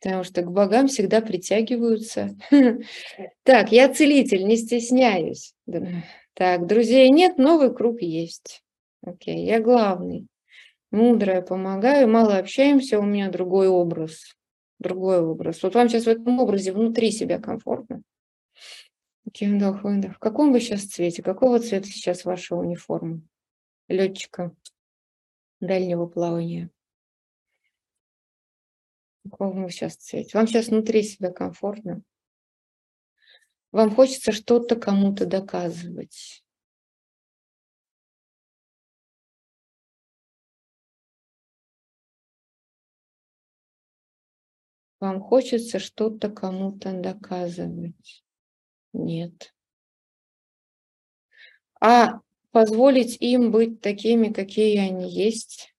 [0.00, 2.36] потому что к богам всегда притягиваются.
[3.42, 5.54] Так, я целитель, не стесняюсь.
[6.34, 8.62] Так, друзей нет, новый круг есть.
[9.02, 10.26] Окей, я главный.
[10.90, 14.34] Мудрая, помогаю, мало общаемся, у меня другой образ.
[14.78, 15.62] Другой образ.
[15.62, 18.02] Вот вам сейчас в этом образе внутри себя комфортно.
[19.26, 20.16] Окей, вдох, выдох.
[20.16, 21.22] В каком вы сейчас цвете?
[21.22, 23.20] Какого цвета сейчас ваша униформа?
[23.88, 24.52] Летчика
[25.60, 26.70] дальнего плавания.
[29.24, 30.30] Какого вы сейчас цвете?
[30.36, 32.02] Вам сейчас внутри себя комфортно?
[33.72, 36.42] Вам хочется что-то кому-то доказывать.
[45.00, 48.24] Вам хочется что-то кому-то доказывать?
[48.92, 49.54] Нет.
[51.80, 55.74] А позволить им быть такими, какие они есть?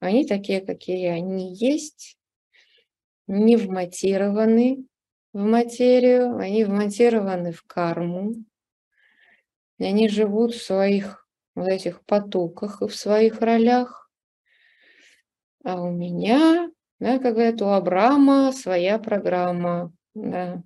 [0.00, 2.16] Они такие, какие они есть,
[3.26, 4.86] не вмонтированы
[5.32, 8.34] в материю, они вмонтированы в карму,
[9.78, 14.10] и они живут в своих вот этих потоках и в своих ролях.
[15.64, 16.70] А у меня,
[17.00, 19.92] да, как говорят, у Абрама своя программа.
[20.14, 20.62] Да.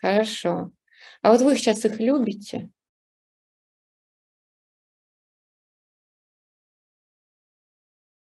[0.00, 0.70] Хорошо.
[1.22, 2.70] А вот вы сейчас их любите?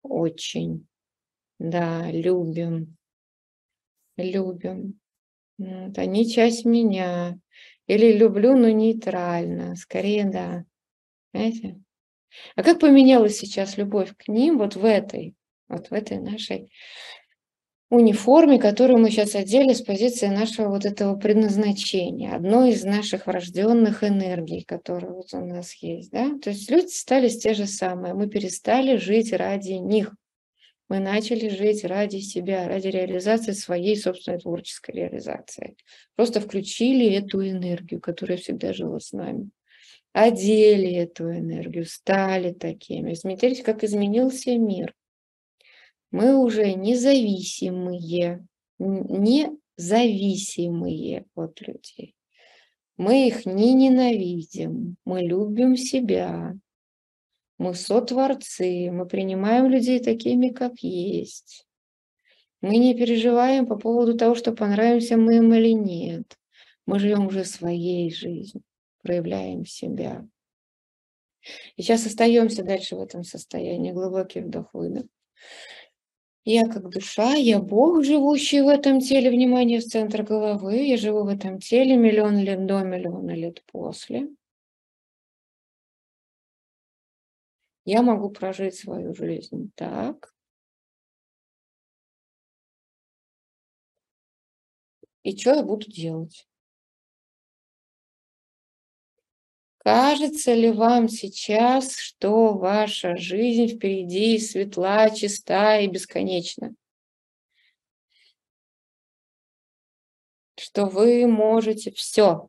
[0.05, 0.87] Очень.
[1.59, 2.97] Да, любим.
[4.19, 5.01] Любим.
[5.59, 7.39] Вот, они часть меня.
[7.87, 9.77] Или люблю, но нейтрально.
[9.77, 10.65] Скорее, да.
[11.35, 11.81] Знаете?
[12.57, 15.35] А как поменялась сейчас любовь к ним вот в этой,
[15.69, 16.71] вот в этой нашей
[17.95, 24.05] униформе, которую мы сейчас одели с позиции нашего вот этого предназначения, одной из наших врожденных
[24.05, 26.31] энергий, которые вот у нас есть, да?
[26.43, 30.15] То есть люди стали те же самые, мы перестали жить ради них,
[30.89, 35.77] мы начали жить ради себя, ради реализации своей собственной творческой реализации.
[36.15, 39.51] Просто включили эту энергию, которая всегда жила с нами.
[40.13, 43.15] Одели эту энергию, стали такими.
[43.15, 44.95] Смотрите, как изменился мир.
[46.15, 48.47] Мы уже независимые,
[48.79, 52.15] независимые от людей.
[52.97, 56.55] Мы их не ненавидим, мы любим себя,
[57.59, 61.67] мы сотворцы, мы принимаем людей такими, как есть.
[62.61, 66.39] Мы не переживаем по поводу того, что понравимся мы им или нет.
[66.87, 68.63] Мы живем уже своей жизнью,
[69.03, 70.25] проявляем себя.
[71.75, 73.91] И сейчас остаемся дальше в этом состоянии.
[73.91, 75.07] Глубокий вдох-выдох.
[76.45, 80.77] Я как душа, я Бог, живущий в этом теле, внимание в центр головы.
[80.77, 84.29] Я живу в этом теле миллион лет до, миллиона лет после.
[87.85, 90.35] я могу прожить свою жизнь так.
[95.23, 96.47] И что я буду делать?
[99.85, 106.75] Кажется ли вам сейчас, что ваша жизнь впереди светла, чиста и бесконечна?
[110.57, 112.49] Что вы можете все?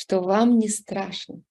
[0.00, 1.42] что вам не страшно.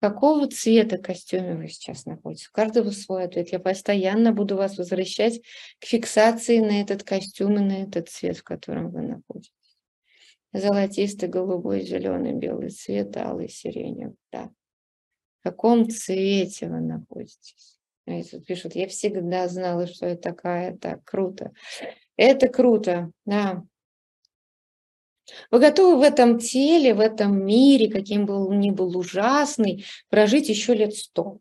[0.00, 2.48] Какого цвета костюме вы сейчас находитесь?
[2.48, 3.52] У каждого свой ответ.
[3.52, 5.42] Я постоянно буду вас возвращать
[5.78, 9.52] к фиксации на этот костюм и на этот цвет, в котором вы находитесь.
[10.54, 14.16] Золотистый, голубой, зеленый, белый цвет, алый, сиреневый.
[14.32, 14.50] Да.
[15.40, 17.78] В каком цвете вы находитесь?
[18.06, 21.52] Знаете, пишут, я всегда знала, что я такая, так, круто.
[22.16, 23.64] Это круто, да.
[25.50, 30.74] Вы готовы в этом теле, в этом мире, каким был ни был ужасный, прожить еще
[30.74, 31.38] лет сто?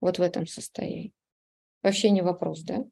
[0.00, 1.12] Вот в этом состоянии.
[1.82, 2.84] Вообще не вопрос, да?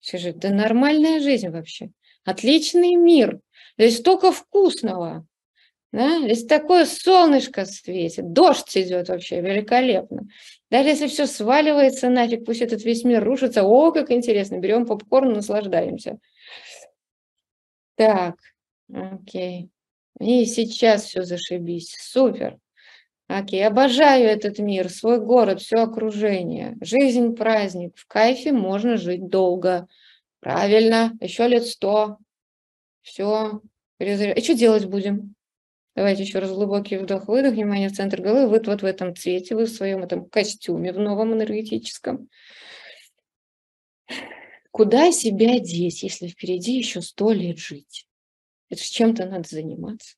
[0.00, 1.90] Скажи, да нормальная жизнь вообще.
[2.24, 3.40] Отличный мир.
[3.78, 5.26] Здесь столько вкусного.
[5.92, 6.20] Да?
[6.20, 10.28] Здесь такое солнышко светит, дождь идет вообще великолепно.
[10.70, 15.32] Даже если все сваливается нафиг, пусть этот весь мир рушится, о, как интересно, берем попкорн,
[15.32, 16.18] наслаждаемся.
[17.96, 18.36] Так,
[18.94, 19.70] окей.
[20.18, 22.58] И сейчас все зашибись, супер.
[23.28, 26.76] Окей, обожаю этот мир, свой город, все окружение.
[26.80, 29.86] Жизнь, праздник, в кайфе можно жить долго.
[30.40, 32.18] Правильно, еще лет сто.
[33.02, 33.60] Все,
[34.00, 35.34] и что делать будем?
[35.94, 38.48] Давайте еще раз глубокий вдох-выдох, внимание в центр головы.
[38.48, 42.28] Вы вот в этом цвете, вы в своем этом костюме, в новом энергетическом.
[44.70, 48.06] Куда себя деть, если впереди еще сто лет жить?
[48.70, 50.16] Это с чем-то надо заниматься.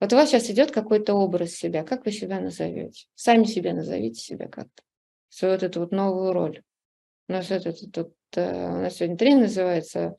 [0.00, 1.84] Вот у вас сейчас идет какой-то образ себя.
[1.84, 3.06] Как вы себя назовете?
[3.14, 4.82] Сами себя назовите себя как-то.
[5.28, 6.62] Свою вот эту вот новую роль.
[7.28, 10.16] У нас этот, этот Э, у нас сегодня тренинг называется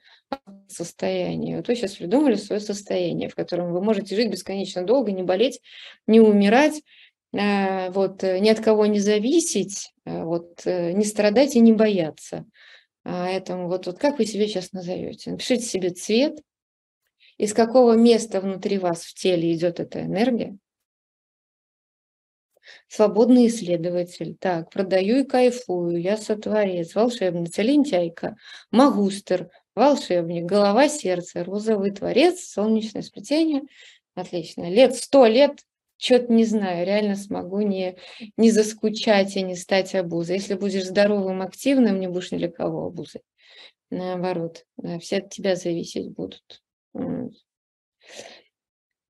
[0.67, 1.57] состояние.
[1.57, 5.61] Вот вы сейчас придумали свое состояние, в котором вы можете жить бесконечно долго, не болеть,
[6.07, 6.81] не умирать,
[7.33, 12.45] э, вот, э, ни от кого не зависеть, вот, не страдать и не бояться.
[13.03, 15.31] Поэтому вот, вот как вы себя сейчас назовете?
[15.31, 16.39] Напишите себе цвет,
[17.37, 20.57] из какого места внутри вас в теле идет эта энергия,
[22.87, 24.37] Свободный исследователь.
[24.39, 26.01] Так, продаю и кайфую.
[26.01, 28.37] Я сотворец, волшебница, лентяйка,
[28.71, 33.63] магустр, волшебник, голова сердца, розовый творец, солнечное сплетение.
[34.15, 34.69] Отлично.
[34.69, 35.59] Лет сто лет
[36.03, 37.97] что-то не знаю, реально смогу не,
[38.35, 40.35] не заскучать и не стать обузой.
[40.35, 43.21] Если будешь здоровым, активным, не будешь ни для кого обузой.
[43.89, 46.61] Наоборот, да, все от тебя зависеть будут.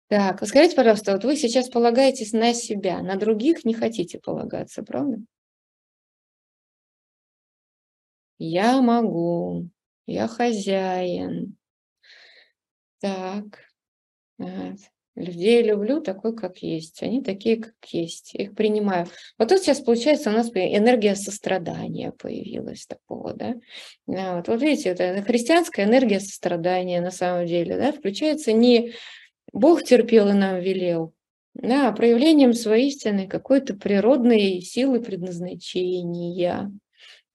[0.08, 5.18] Так, скажите, пожалуйста, вот вы сейчас полагаетесь на себя, на других не хотите полагаться, правда?
[8.38, 9.70] Я могу,
[10.06, 11.58] я хозяин.
[13.00, 13.46] Так,
[14.38, 14.93] вот.
[15.16, 17.04] Людей люблю такой, как есть.
[17.04, 18.34] Они такие, как есть.
[18.34, 19.08] их принимаю.
[19.38, 23.54] Вот тут сейчас, получается, у нас энергия сострадания появилась такого, да.
[24.08, 28.94] А, вот, вот видите, это христианская энергия сострадания на самом деле, да, включается не
[29.52, 31.14] Бог терпел и нам велел,
[31.54, 36.72] да, а проявлением своей истины какой-то природной силы предназначения.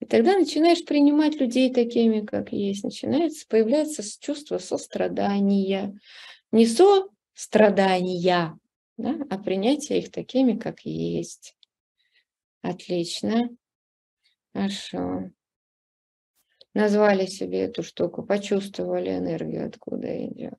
[0.00, 2.82] И тогда начинаешь принимать людей такими, как есть.
[2.82, 5.96] Начинается, появляется чувство сострадания.
[6.50, 7.08] Не со
[7.38, 8.58] страдания,
[8.96, 11.54] да, а принятие их такими, как есть.
[12.62, 13.48] Отлично.
[14.52, 15.30] Хорошо.
[16.74, 20.58] Назвали себе эту штуку, почувствовали энергию, откуда идет.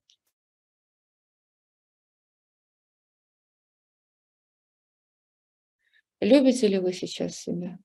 [6.22, 7.78] Любите ли вы сейчас себя?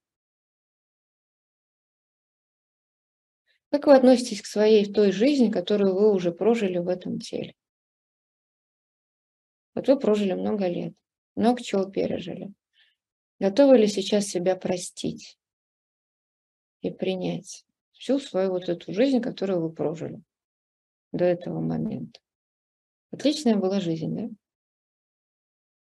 [3.70, 7.54] Как вы относитесь к своей той жизни, которую вы уже прожили в этом теле?
[9.74, 10.94] Вот вы прожили много лет,
[11.34, 12.52] много чего пережили.
[13.40, 15.38] Готовы ли сейчас себя простить
[16.80, 20.22] и принять всю свою вот эту жизнь, которую вы прожили
[21.12, 22.20] до этого момента?
[23.10, 24.28] Отличная была жизнь, да?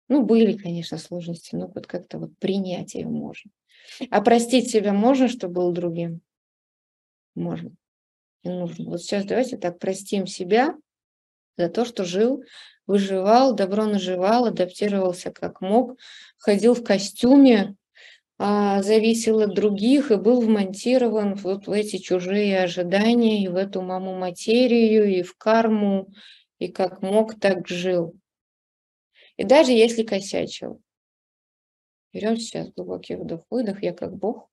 [0.08, 3.52] Ну, были, конечно, сложности, но вот как-то вот принять ее можно.
[4.10, 6.22] А простить себя можно, что был другим?
[7.36, 7.76] Можно.
[8.44, 8.90] И нужно.
[8.90, 10.76] Вот сейчас давайте так простим себя
[11.60, 12.44] за то, что жил
[12.88, 16.00] выживал, добро наживал, адаптировался как мог,
[16.38, 17.76] ходил в костюме,
[18.40, 23.82] а, зависел от других и был вмонтирован вот в эти чужие ожидания, и в эту
[23.82, 26.12] маму материю, и в карму,
[26.58, 28.16] и как мог, так жил.
[29.38, 30.82] И даже если косячил.
[32.14, 34.49] Берем сейчас глубокий вдох-выдох, я как Бог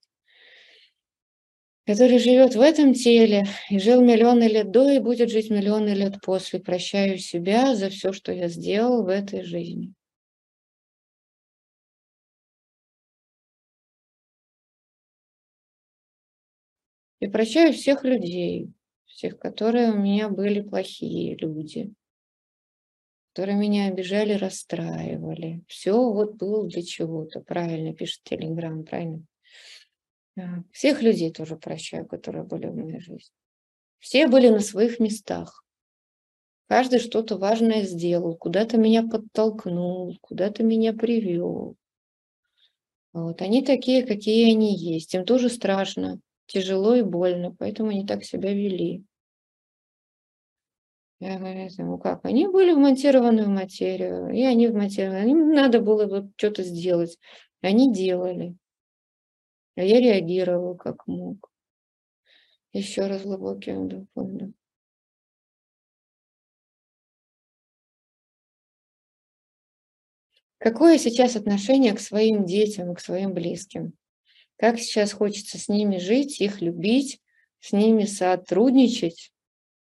[1.87, 6.21] который живет в этом теле и жил миллионы лет до и будет жить миллионы лет
[6.23, 6.61] после.
[6.61, 9.95] Прощаю себя за все, что я сделал в этой жизни.
[17.21, 18.71] И прощаю всех людей,
[19.07, 21.93] всех, которые у меня были плохие люди,
[23.33, 25.63] которые меня обижали, расстраивали.
[25.69, 27.41] Все вот было для чего-то.
[27.41, 29.25] Правильно пишет Телеграм, правильно?
[30.73, 33.33] Всех людей тоже прощаю, которые были в моей жизни.
[33.99, 35.65] Все были на своих местах.
[36.69, 41.77] Каждый что-то важное сделал, куда-то меня подтолкнул, куда-то меня привел.
[43.13, 43.41] Вот.
[43.41, 45.15] Они такие, какие они есть.
[45.15, 49.05] Им тоже страшно, тяжело и больно, поэтому они так себя вели.
[51.19, 55.31] Я говорю, ну как, они были вмонтированы в материю, и они вмонтированы.
[55.31, 57.17] Им надо было вот что-то сделать.
[57.63, 58.55] Они делали.
[59.77, 61.51] А я реагировал как мог.
[62.73, 64.07] Еще раз глубокий вдох.
[70.59, 73.93] Какое сейчас отношение к своим детям к своим близким?
[74.57, 77.21] Как сейчас хочется с ними жить, их любить,
[77.61, 79.33] с ними сотрудничать,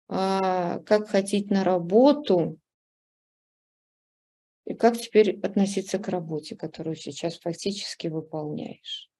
[0.09, 2.59] а, как ходить на работу,
[4.66, 9.11] и как теперь относиться к работе, которую сейчас фактически выполняешь?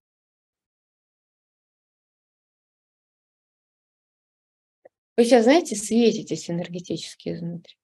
[5.17, 7.75] Вы сейчас, знаете, светитесь энергетически изнутри.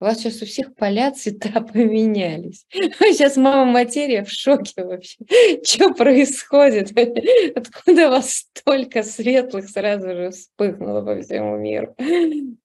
[0.00, 2.64] У вас сейчас у всех поля, цвета поменялись.
[2.72, 5.18] Сейчас мама материя в шоке вообще.
[5.62, 6.92] Что происходит?
[7.54, 11.94] Откуда у вас столько светлых сразу же вспыхнуло по всему миру?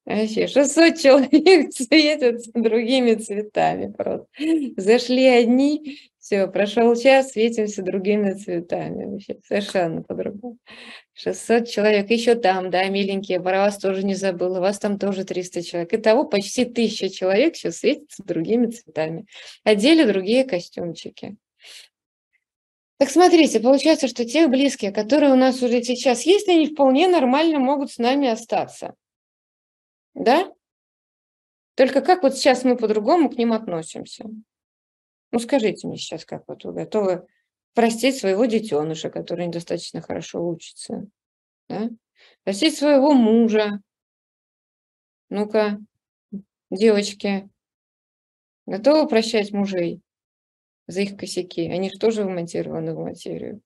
[0.05, 4.27] Вообще, 600 человек светятся другими цветами просто.
[4.77, 9.05] Зашли одни, все, прошел час, светимся другими цветами.
[9.05, 10.57] Вообще совершенно по-другому.
[11.13, 15.61] 600 человек, еще там, да, миленькие, про вас тоже не забыла, вас там тоже 300
[15.61, 15.93] человек.
[15.93, 19.27] Итого почти 1000 человек сейчас светятся другими цветами.
[19.63, 21.37] Одели другие костюмчики.
[22.97, 27.59] Так смотрите, получается, что те близкие, которые у нас уже сейчас есть, они вполне нормально
[27.59, 28.95] могут с нами остаться.
[30.15, 30.51] Да?
[31.75, 34.25] Только как вот сейчас мы по-другому к ним относимся?
[35.35, 37.27] Ну, скажите мне сейчас, как вот вы готовы
[37.73, 41.07] простить своего детеныша, который недостаточно хорошо учится,
[41.67, 41.89] да?
[42.45, 43.81] простить своего мужа.
[45.27, 45.77] Ну-ка,
[46.71, 47.49] девочки,
[48.65, 49.99] готовы прощать мужей
[50.87, 51.69] за их косяки?
[51.69, 53.59] Они же тоже вмонтированы в материю.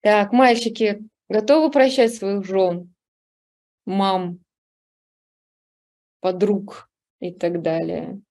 [0.00, 0.98] Так, мальчики,
[1.28, 2.94] готовы прощать своих жен
[3.84, 4.38] мам,
[6.20, 6.88] подруг
[7.20, 8.22] и так далее.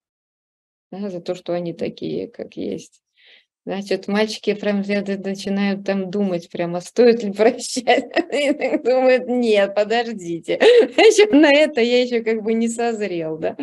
[1.00, 3.02] За то, что они такие, как есть.
[3.66, 8.06] Значит, мальчики прям начинают там думать, прямо стоит ли прощать.
[8.34, 10.60] И думают, нет, подождите.
[11.32, 13.56] На это я еще как бы не созрел, да.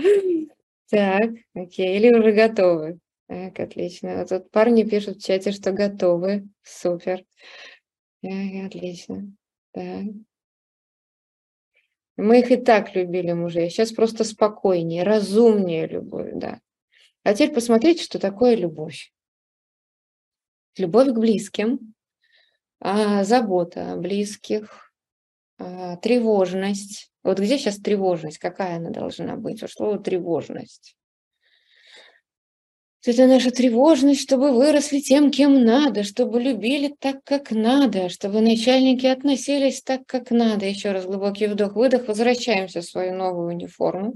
[0.88, 2.98] Так, окей, или уже готовы.
[3.28, 4.16] Так, отлично.
[4.16, 6.48] Вот тут парни пишут в чате, что готовы.
[6.62, 7.22] Супер.
[8.22, 9.32] Отлично.
[9.72, 10.04] Так.
[12.16, 13.70] Мы их и так любили мужей.
[13.70, 16.60] Сейчас просто спокойнее, разумнее любовь, да.
[17.22, 19.12] А теперь посмотрите, что такое любовь.
[20.76, 21.94] Любовь к близким,
[22.80, 24.92] а, забота о близких,
[25.58, 27.10] а, тревожность.
[27.22, 28.38] Вот где сейчас тревожность?
[28.38, 29.60] Какая она должна быть?
[29.60, 30.96] Вот слово тревожность.
[33.04, 39.06] Это наша тревожность, чтобы выросли тем, кем надо, чтобы любили так, как надо, чтобы начальники
[39.06, 40.66] относились так, как надо.
[40.66, 42.08] Еще раз глубокий вдох-выдох.
[42.08, 44.14] Возвращаемся в свою новую униформу.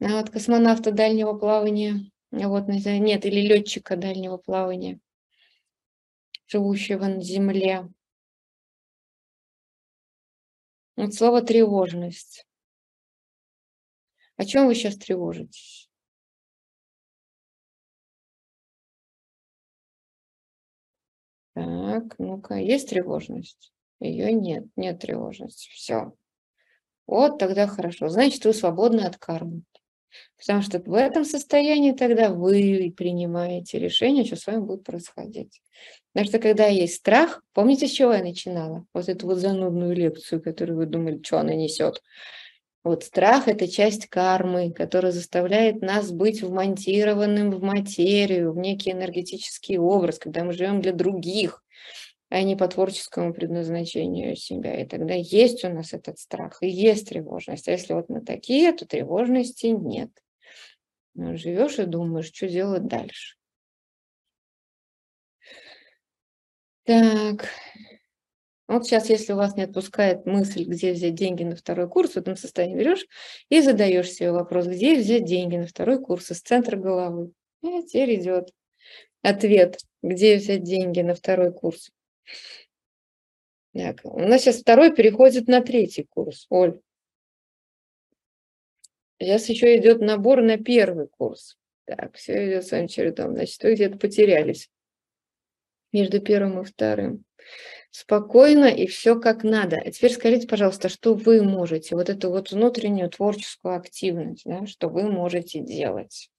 [0.00, 4.98] А вот космонавта дальнего плавания, вот, нет, или летчика дальнего плавания,
[6.46, 7.88] живущего на Земле.
[10.96, 12.46] Вот слово тревожность.
[14.36, 15.90] О чем вы сейчас тревожитесь?
[21.54, 23.72] Так, ну-ка, есть тревожность?
[24.00, 25.68] Ее нет, нет тревожности.
[25.70, 26.14] Все.
[27.06, 28.08] Вот тогда хорошо.
[28.08, 29.62] Значит, вы свободны от кармы.
[30.38, 35.60] Потому что в этом состоянии тогда вы принимаете решение, что с вами будет происходить.
[36.12, 38.84] Потому что когда есть страх, помните, с чего я начинала?
[38.92, 42.02] Вот эту вот занудную лекцию, которую вы думали, что она несет.
[42.84, 49.78] Вот страх– это часть кармы, которая заставляет нас быть вмонтированным в материю, в некий энергетический
[49.78, 51.62] образ, когда мы живем для других,
[52.32, 54.80] а не по творческому предназначению себя.
[54.80, 57.68] И тогда есть у нас этот страх, и есть тревожность.
[57.68, 60.08] А если вот мы такие, то тревожности нет.
[61.14, 63.36] Ну, живешь и думаешь, что делать дальше.
[66.84, 67.50] Так,
[68.66, 72.16] вот сейчас, если у вас не отпускает мысль, где взять деньги на второй курс, в
[72.16, 73.06] этом состоянии берешь
[73.50, 77.32] и задаешь себе вопрос, где взять деньги на второй курс из центра головы.
[77.62, 78.54] И теперь идет
[79.20, 81.90] ответ, где взять деньги на второй курс.
[83.74, 86.80] Так, у нас сейчас второй переходит на третий курс, Оль.
[89.18, 91.56] Сейчас еще идет набор на первый курс.
[91.84, 93.32] Так, все идет своим чередом.
[93.32, 94.70] Значит, вы где-то потерялись
[95.92, 97.24] между первым и вторым
[97.92, 99.76] спокойно и все как надо.
[99.76, 104.88] А теперь скажите, пожалуйста, что вы можете, вот эту вот внутреннюю творческую активность, да, что
[104.88, 106.30] вы можете делать.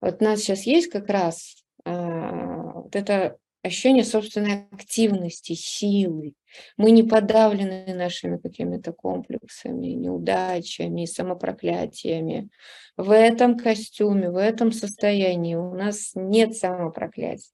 [0.00, 6.34] Вот у нас сейчас есть как раз а, вот это ощущение собственной активности, силы.
[6.76, 12.50] Мы не подавлены нашими какими-то комплексами, неудачами, самопроклятиями.
[12.96, 17.52] В этом костюме, в этом состоянии у нас нет самопроклятия.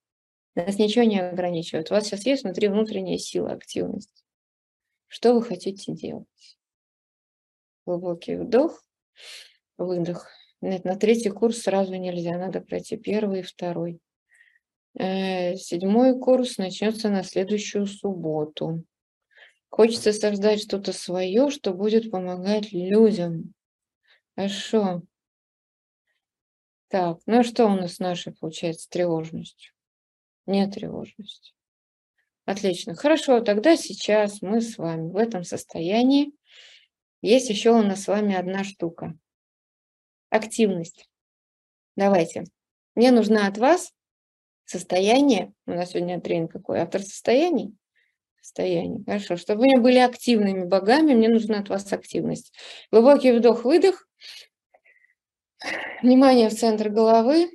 [0.54, 1.90] Нас ничего не ограничивает.
[1.90, 4.24] У вас сейчас есть внутри внутренняя сила, активность.
[5.07, 6.59] Что вы хотите делать?
[7.84, 8.82] Глубокий вдох,
[9.76, 10.28] выдох.
[10.62, 14.00] Нет, на третий курс сразу нельзя, надо пройти первый и второй.
[14.99, 18.82] Э, седьмой курс начнется на следующую субботу.
[19.68, 23.53] Хочется создать что-то свое, что будет помогать людям.
[24.34, 25.03] Хорошо.
[26.88, 29.74] Так, ну а что у нас нашей получается тревожностью?
[30.47, 31.53] Нет тревожности.
[32.47, 32.94] Отлично.
[32.94, 36.32] Хорошо, тогда сейчас мы с вами в этом состоянии.
[37.20, 39.18] Есть еще у нас с вами одна штука.
[40.31, 41.10] Активность.
[41.97, 42.44] Давайте.
[42.94, 43.93] Мне нужна от вас
[44.66, 45.52] состояние.
[45.66, 46.80] У нас сегодня тренинг какой?
[46.80, 47.74] Автор состояний?
[48.40, 49.02] Состояние.
[49.05, 49.36] Хорошо.
[49.36, 52.52] Чтобы вы были активными богами, мне нужна от вас активность.
[52.90, 54.06] Глубокий вдох-выдох.
[56.02, 57.51] Внимание в центр головы.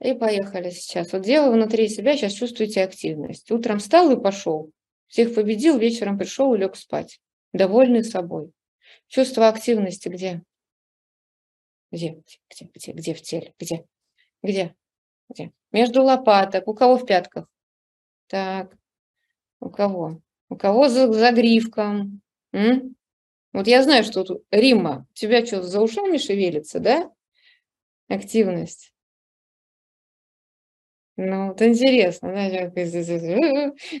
[0.00, 1.12] И поехали сейчас.
[1.12, 3.50] Вот дело внутри себя, сейчас чувствуете активность.
[3.50, 4.70] Утром встал и пошел.
[5.08, 7.20] Всех победил, вечером пришел и лег спать.
[7.52, 8.52] Довольный собой.
[9.08, 10.42] Чувство активности где?
[11.90, 12.22] Где?
[12.50, 12.70] Где?
[12.74, 12.92] Где?
[12.92, 13.54] Где в теле?
[13.58, 13.84] Где?
[14.42, 14.74] Где?
[15.72, 16.68] Между лопаток.
[16.68, 17.46] У кого в пятках?
[18.26, 18.76] Так.
[19.60, 20.20] У кого?
[20.48, 22.20] У кого за, за гривком?
[22.52, 22.94] М?
[23.52, 27.10] Вот я знаю, что тут Рима, у тебя что, за ушами шевелится, да?
[28.08, 28.92] Активность.
[31.20, 32.70] Ну, вот интересно, да,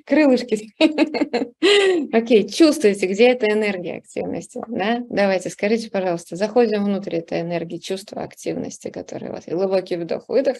[0.06, 0.70] крылышки.
[2.16, 5.02] Окей, чувствуете, где эта энергия активности, да?
[5.10, 9.46] Давайте, скажите, пожалуйста, заходим внутрь этой энергии, чувства активности, которые у вас.
[9.46, 10.58] Глубокий вдох, выдох.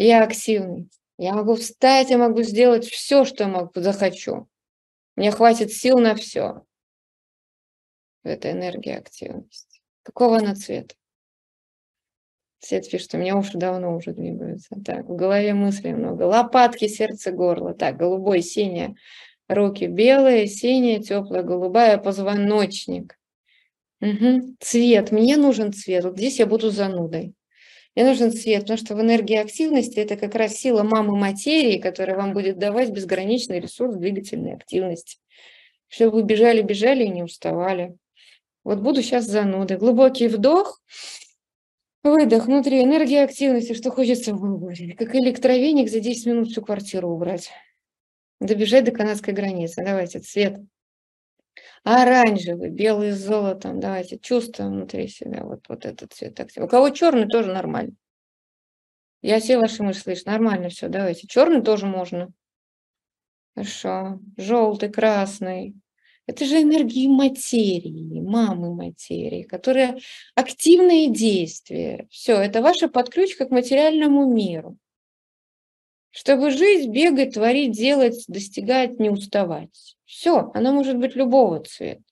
[0.00, 0.88] Я активный.
[1.18, 4.48] Я могу встать, я могу сделать все, что я могу, захочу.
[5.16, 6.62] Мне хватит сил на все.
[8.22, 9.80] эта энергия активности.
[10.04, 10.94] Какого она цвета?
[12.60, 14.76] Свет пишет, у меня уши давно уже двигаются.
[14.84, 16.22] Так, в голове мыслей много.
[16.22, 17.74] Лопатки, сердце, горло.
[17.74, 18.94] Так, голубой, синее.
[19.48, 23.18] Руки белые, синие, теплая, голубая, позвоночник.
[24.00, 24.54] Угу.
[24.60, 25.10] Цвет.
[25.10, 26.04] Мне нужен цвет.
[26.04, 27.34] Вот здесь я буду занудой.
[27.98, 32.16] Мне нужен цвет, потому что в энергии активности это как раз сила мамы материи, которая
[32.16, 35.18] вам будет давать безграничный ресурс двигательной активности.
[35.88, 37.96] Чтобы вы бежали, бежали и не уставали.
[38.62, 39.78] Вот буду сейчас занудой.
[39.78, 40.80] Глубокий вдох.
[42.04, 44.94] Выдох внутри, энергия активности, что хочется выговорить.
[44.94, 47.50] Как электровеник за 10 минут всю квартиру убрать.
[48.38, 49.82] Добежать до канадской границы.
[49.84, 50.60] Давайте, цвет.
[51.84, 53.80] Оранжевый, белый с золотом.
[53.80, 56.38] Давайте, чувствуем внутри себя вот, вот этот цвет.
[56.56, 57.94] У кого черный, тоже нормально.
[59.22, 60.22] Я все ваши мысли слышу.
[60.26, 61.26] Нормально все, давайте.
[61.26, 62.32] Черный тоже можно.
[63.54, 64.20] Хорошо.
[64.36, 65.74] Желтый, красный.
[66.26, 69.98] Это же энергии материи, мамы материи, которые
[70.34, 72.06] активные действия.
[72.10, 74.76] Все, это ваша подключка к материальному миру.
[76.10, 79.96] Чтобы жить, бегать, творить, делать, достигать, не уставать.
[80.08, 82.02] Все, она может быть любого цвета.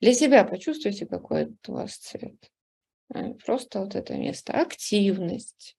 [0.00, 2.36] Для себя почувствуйте, какой это у вас цвет.
[3.12, 4.52] А, просто вот это место.
[4.52, 5.76] Активность.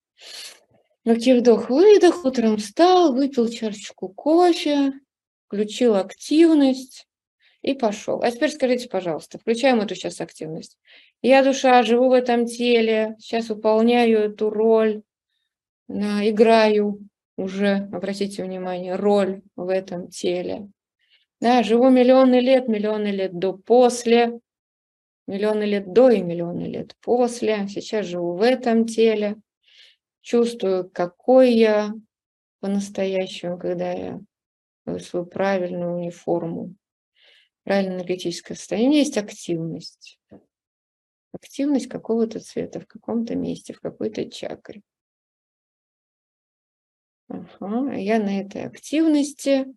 [1.05, 4.91] Легкий вдох-выдох, утром встал, выпил чашечку кофе,
[5.47, 7.07] включил активность
[7.61, 8.21] и пошел.
[8.21, 10.77] А теперь скажите, пожалуйста, включаем эту сейчас активность.
[11.21, 15.03] Я душа, живу в этом теле, сейчас выполняю эту роль,
[15.87, 16.99] играю
[17.37, 20.67] уже, обратите внимание, роль в этом теле.
[21.41, 24.39] Да, живу миллионы лет, миллионы лет до после,
[25.27, 27.67] миллионы лет до и миллионы лет после.
[27.69, 29.37] Сейчас живу в этом теле,
[30.21, 31.93] чувствую, какой я
[32.61, 34.21] по-настоящему, когда я
[34.99, 36.75] свою правильную униформу
[37.63, 40.19] правильное энергетическое состояние, есть активность.
[41.33, 44.81] Активность какого-то цвета в каком-то месте, в какой-то чакре.
[47.29, 49.67] Ага, я на этой активности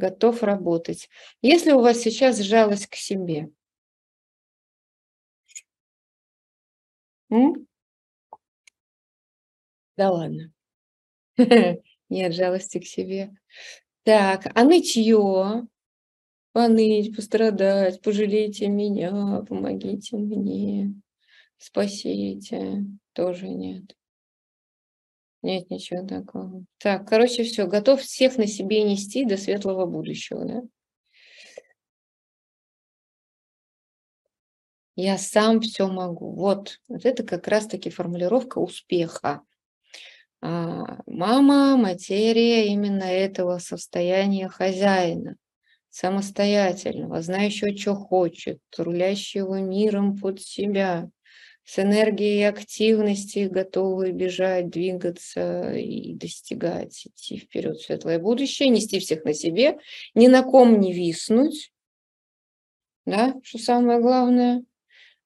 [0.00, 1.10] готов работать.
[1.42, 3.50] Если у вас сейчас жалость к себе,
[7.30, 7.66] М?
[9.96, 10.50] Да ладно.
[12.10, 13.32] Нет жалости к себе.
[14.04, 15.66] Так, а нытье?
[16.52, 20.94] поныть, пострадать, пожалейте меня, помогите мне,
[21.58, 22.84] спасите.
[23.14, 23.96] Тоже нет.
[25.42, 26.64] Нет ничего такого.
[26.78, 30.62] Так, короче, все, готов всех на себе нести до светлого будущего, да?
[34.96, 36.34] Я сам все могу.
[36.34, 39.40] Вот, вот это как раз-таки формулировка успеха.
[40.42, 45.36] А, мама, материя именно этого состояния хозяина
[45.90, 51.10] самостоятельного, знающего, что хочет, рулящего миром под себя,
[51.70, 59.24] с энергией активности, готовы бежать, двигаться и достигать, идти вперед в светлое будущее, нести всех
[59.24, 59.78] на себе,
[60.16, 61.72] ни на ком не виснуть,
[63.06, 64.64] да, что самое главное,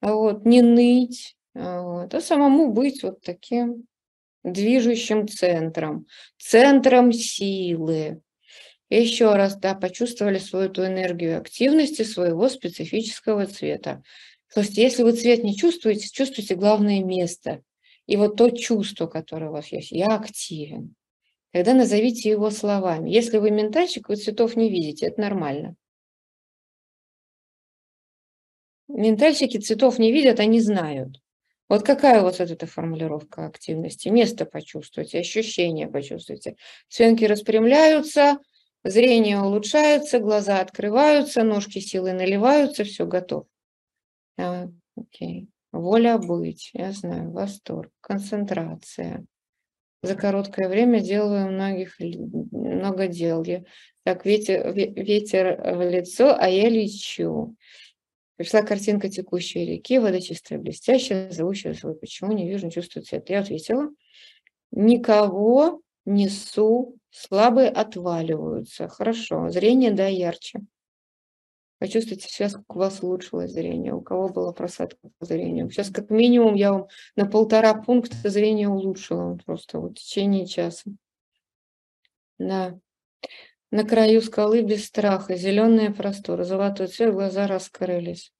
[0.01, 3.87] а вот, не ныть, а вот, а самому быть вот таким
[4.43, 6.07] движущим центром,
[6.37, 8.21] центром силы,
[8.91, 14.03] еще раз, да, почувствовали свою эту энергию активности своего специфического цвета.
[14.55, 17.63] То есть если вы цвет не чувствуете, чувствуйте главное место.
[18.07, 20.95] И вот то чувство, которое у вас есть, я активен.
[21.53, 23.11] Тогда назовите его словами.
[23.11, 25.77] Если вы ментальщик, вы цветов не видите, это нормально.
[28.89, 31.21] Ментальщики цветов не видят, они знают.
[31.69, 34.09] Вот какая у вас вот эта формулировка активности?
[34.09, 36.57] Место почувствуйте, ощущения почувствуйте.
[36.89, 38.39] Свенки распрямляются,
[38.87, 43.47] Зрение улучшается, глаза открываются, ножки силы наливаются, все, готов.
[44.37, 45.49] Окей.
[45.73, 49.25] Воля быть, я знаю, восторг, концентрация.
[50.03, 53.43] За короткое время делаю многих, много дел.
[53.45, 53.65] Я,
[54.05, 57.57] так, ветер, ветер в лицо, а я лечу.
[58.37, 61.95] Пришла картинка текущей реки, вода чистая, блестящая, зовущая свой.
[61.95, 63.31] Почему не вижу, не чувствую цвет?
[63.31, 63.89] Я ответила,
[64.71, 68.89] никого несу Слабые отваливаются.
[68.89, 69.49] Хорошо.
[69.49, 70.59] Зрение, да, ярче.
[71.85, 75.69] Почувствуйте сейчас, как у вас улучшилось зрение, у кого была просадка по зрению.
[75.69, 80.91] Сейчас как минимум я вам на полтора пункта зрение улучшила просто вот в течение часа.
[82.39, 82.79] Да.
[83.71, 88.33] На краю скалы без страха, зеленые просторы, золотой цвет, глаза раскрылись.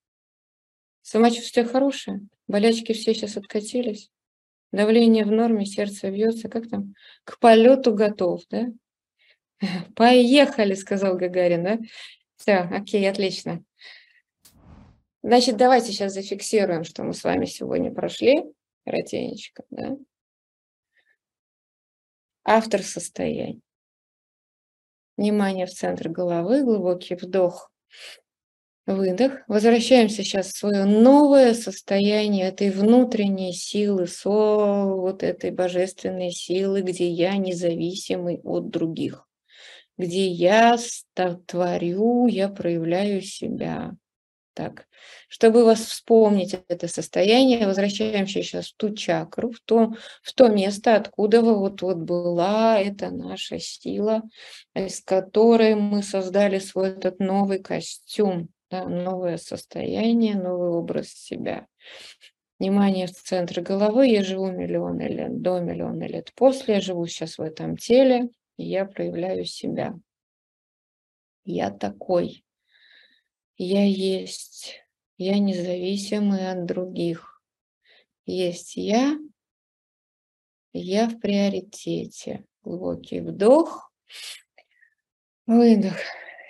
[1.03, 4.09] Самочувствие хорошее, болячки все сейчас откатились.
[4.71, 6.95] Давление в норме, сердце бьется, как там?
[7.23, 8.69] К полету готов, да?
[9.95, 11.77] Поехали, сказал Гагарин, да?
[12.37, 13.63] Все, окей, отлично.
[15.23, 18.43] Значит, давайте сейчас зафиксируем, что мы с вами сегодня прошли.
[18.85, 19.97] Коротенечко, да?
[22.43, 23.59] Автор состояния.
[25.17, 27.71] Внимание в центр головы, глубокий вдох,
[28.85, 29.39] выдох.
[29.47, 37.09] Возвращаемся сейчас в свое новое состояние этой внутренней силы, со вот этой божественной силы, где
[37.09, 39.27] я независимый от других,
[39.97, 40.77] где я
[41.47, 43.93] творю, я проявляю себя.
[44.53, 44.87] Так,
[45.27, 49.93] чтобы вас вспомнить это состояние, возвращаемся сейчас в ту чакру, в то,
[50.23, 54.21] в то место, откуда вот, вот была эта наша сила,
[54.73, 61.67] из которой мы создали свой этот новый костюм, да, новое состояние, новый образ себя.
[62.57, 64.07] Внимание в центр головы.
[64.07, 66.75] Я живу миллионы лет, до миллиона лет после.
[66.75, 69.95] Я живу сейчас в этом теле, я проявляю себя.
[71.43, 72.45] Я такой.
[73.57, 74.81] Я есть,
[75.17, 77.41] я независимый от других.
[78.25, 79.17] Есть я,
[80.73, 82.45] я в приоритете.
[82.63, 83.93] Глубокий вдох,
[85.45, 85.95] выдох.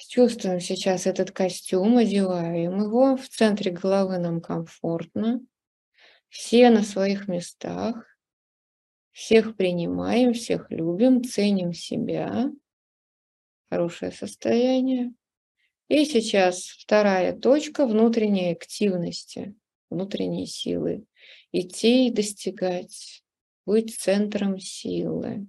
[0.08, 3.18] Чувствуем сейчас этот костюм, одеваем его.
[3.18, 5.42] В центре головы нам комфортно.
[6.30, 8.15] Все на своих местах.
[9.16, 12.52] Всех принимаем, всех любим, ценим себя.
[13.70, 15.14] Хорошее состояние.
[15.88, 19.56] И сейчас вторая точка внутренней активности,
[19.90, 21.06] внутренней силы.
[21.54, 23.24] Идти и достигать,
[23.66, 25.48] быть центром силы.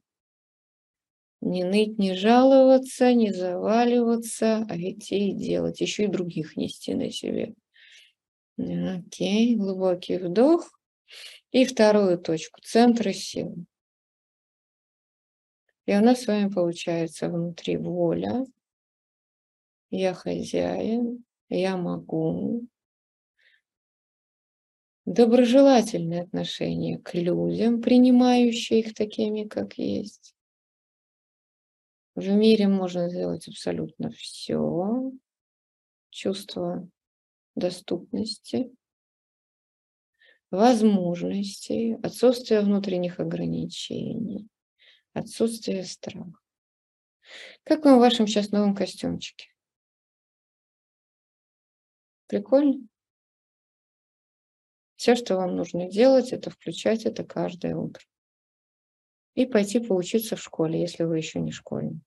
[1.41, 5.81] Не ныть, не жаловаться, не заваливаться, а идти и делать.
[5.81, 7.55] Еще и других нести на себе.
[8.59, 10.71] Окей, глубокий вдох.
[11.57, 13.65] И вторую точку, центра силы.
[15.87, 18.45] И у нас с вами получается внутри воля,
[19.89, 22.69] я хозяин, я могу.
[25.07, 30.37] Доброжелательное отношение к людям, принимающие их такими, как есть.
[32.15, 35.11] В мире можно сделать абсолютно все.
[36.11, 36.87] Чувство
[37.55, 38.77] доступности,
[40.57, 44.49] возможностей, отсутствие внутренних ограничений,
[45.13, 46.33] отсутствие страха.
[47.65, 49.49] Как вам в вашем сейчас новом костюмчике?
[52.27, 52.87] Прикольно?
[54.97, 58.03] Все, что вам нужно делать, это включать это каждое утро.
[59.35, 62.06] И пойти поучиться в школе, если вы еще не школьник.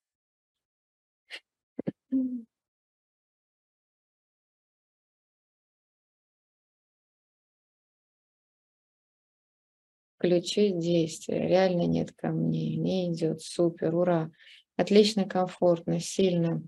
[10.20, 11.48] Включить действие.
[11.48, 12.76] Реально нет камней.
[12.76, 13.42] Не идет.
[13.42, 13.96] Супер.
[13.96, 14.30] Ура.
[14.76, 16.62] Отлично, комфортно, сильно.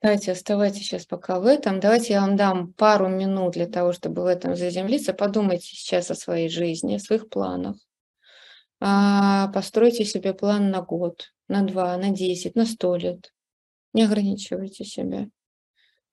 [0.00, 1.80] Давайте оставайтесь сейчас пока в этом.
[1.80, 5.14] Давайте я вам дам пару минут для того, чтобы в этом заземлиться.
[5.14, 7.76] Подумайте сейчас о своей жизни, о своих планах.
[8.78, 13.32] А, постройте себе план на год, на два, на десять, на сто лет.
[13.94, 15.26] Не ограничивайте себя.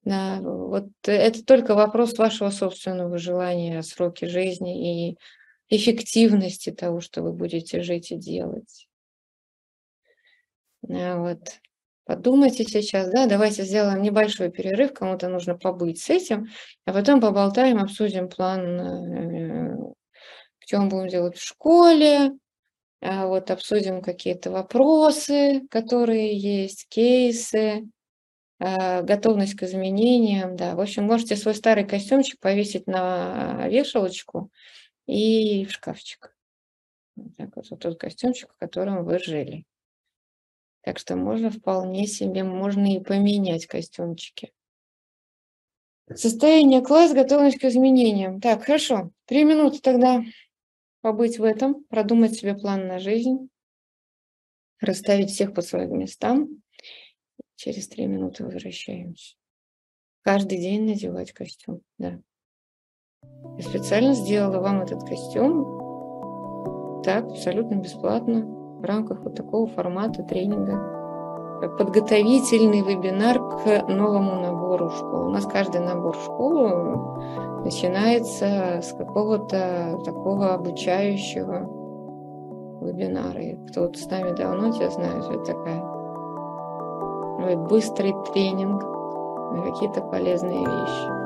[0.05, 5.17] Да, вот это только вопрос вашего собственного желания, сроки жизни и
[5.75, 8.87] эффективности того, что вы будете жить и делать.
[10.89, 11.39] А вот.
[12.05, 16.47] Подумайте сейчас, да, давайте сделаем небольшой перерыв, кому-то нужно побыть с этим,
[16.85, 19.77] а потом поболтаем, обсудим план, э,
[20.59, 22.31] что мы будем делать в школе,
[23.01, 27.83] а вот обсудим какие-то вопросы, которые есть, кейсы,
[28.59, 30.75] а, готовность к изменениям, да.
[30.75, 34.49] В общем, можете свой старый костюмчик повесить на вешалочку
[35.05, 36.35] и в шкафчик.
[37.15, 39.65] Вот так вот, вот тот костюмчик, в котором вы жили.
[40.81, 44.51] Так что можно вполне себе, можно и поменять костюмчики.
[46.13, 48.41] Состояние класс, готовность к изменениям.
[48.41, 49.11] Так, хорошо.
[49.25, 50.21] Три минуты тогда
[51.01, 53.49] побыть в этом, продумать себе план на жизнь,
[54.79, 56.61] расставить всех по своим местам.
[57.55, 59.35] Через три минуты возвращаемся.
[60.21, 62.21] Каждый день надевать костюм, да.
[63.57, 68.45] Я специально сделала вам этот костюм так, абсолютно бесплатно
[68.79, 70.79] в рамках вот такого формата тренинга.
[71.77, 75.27] Подготовительный вебинар к новому набору в школу.
[75.27, 77.21] У нас каждый набор в школу
[77.63, 81.69] начинается с какого-то такого обучающего
[82.81, 83.41] вебинара.
[83.41, 85.83] И кто вот с нами давно, те знают, это такая
[87.55, 91.22] быстрый тренинг на какие-то полезные вещи.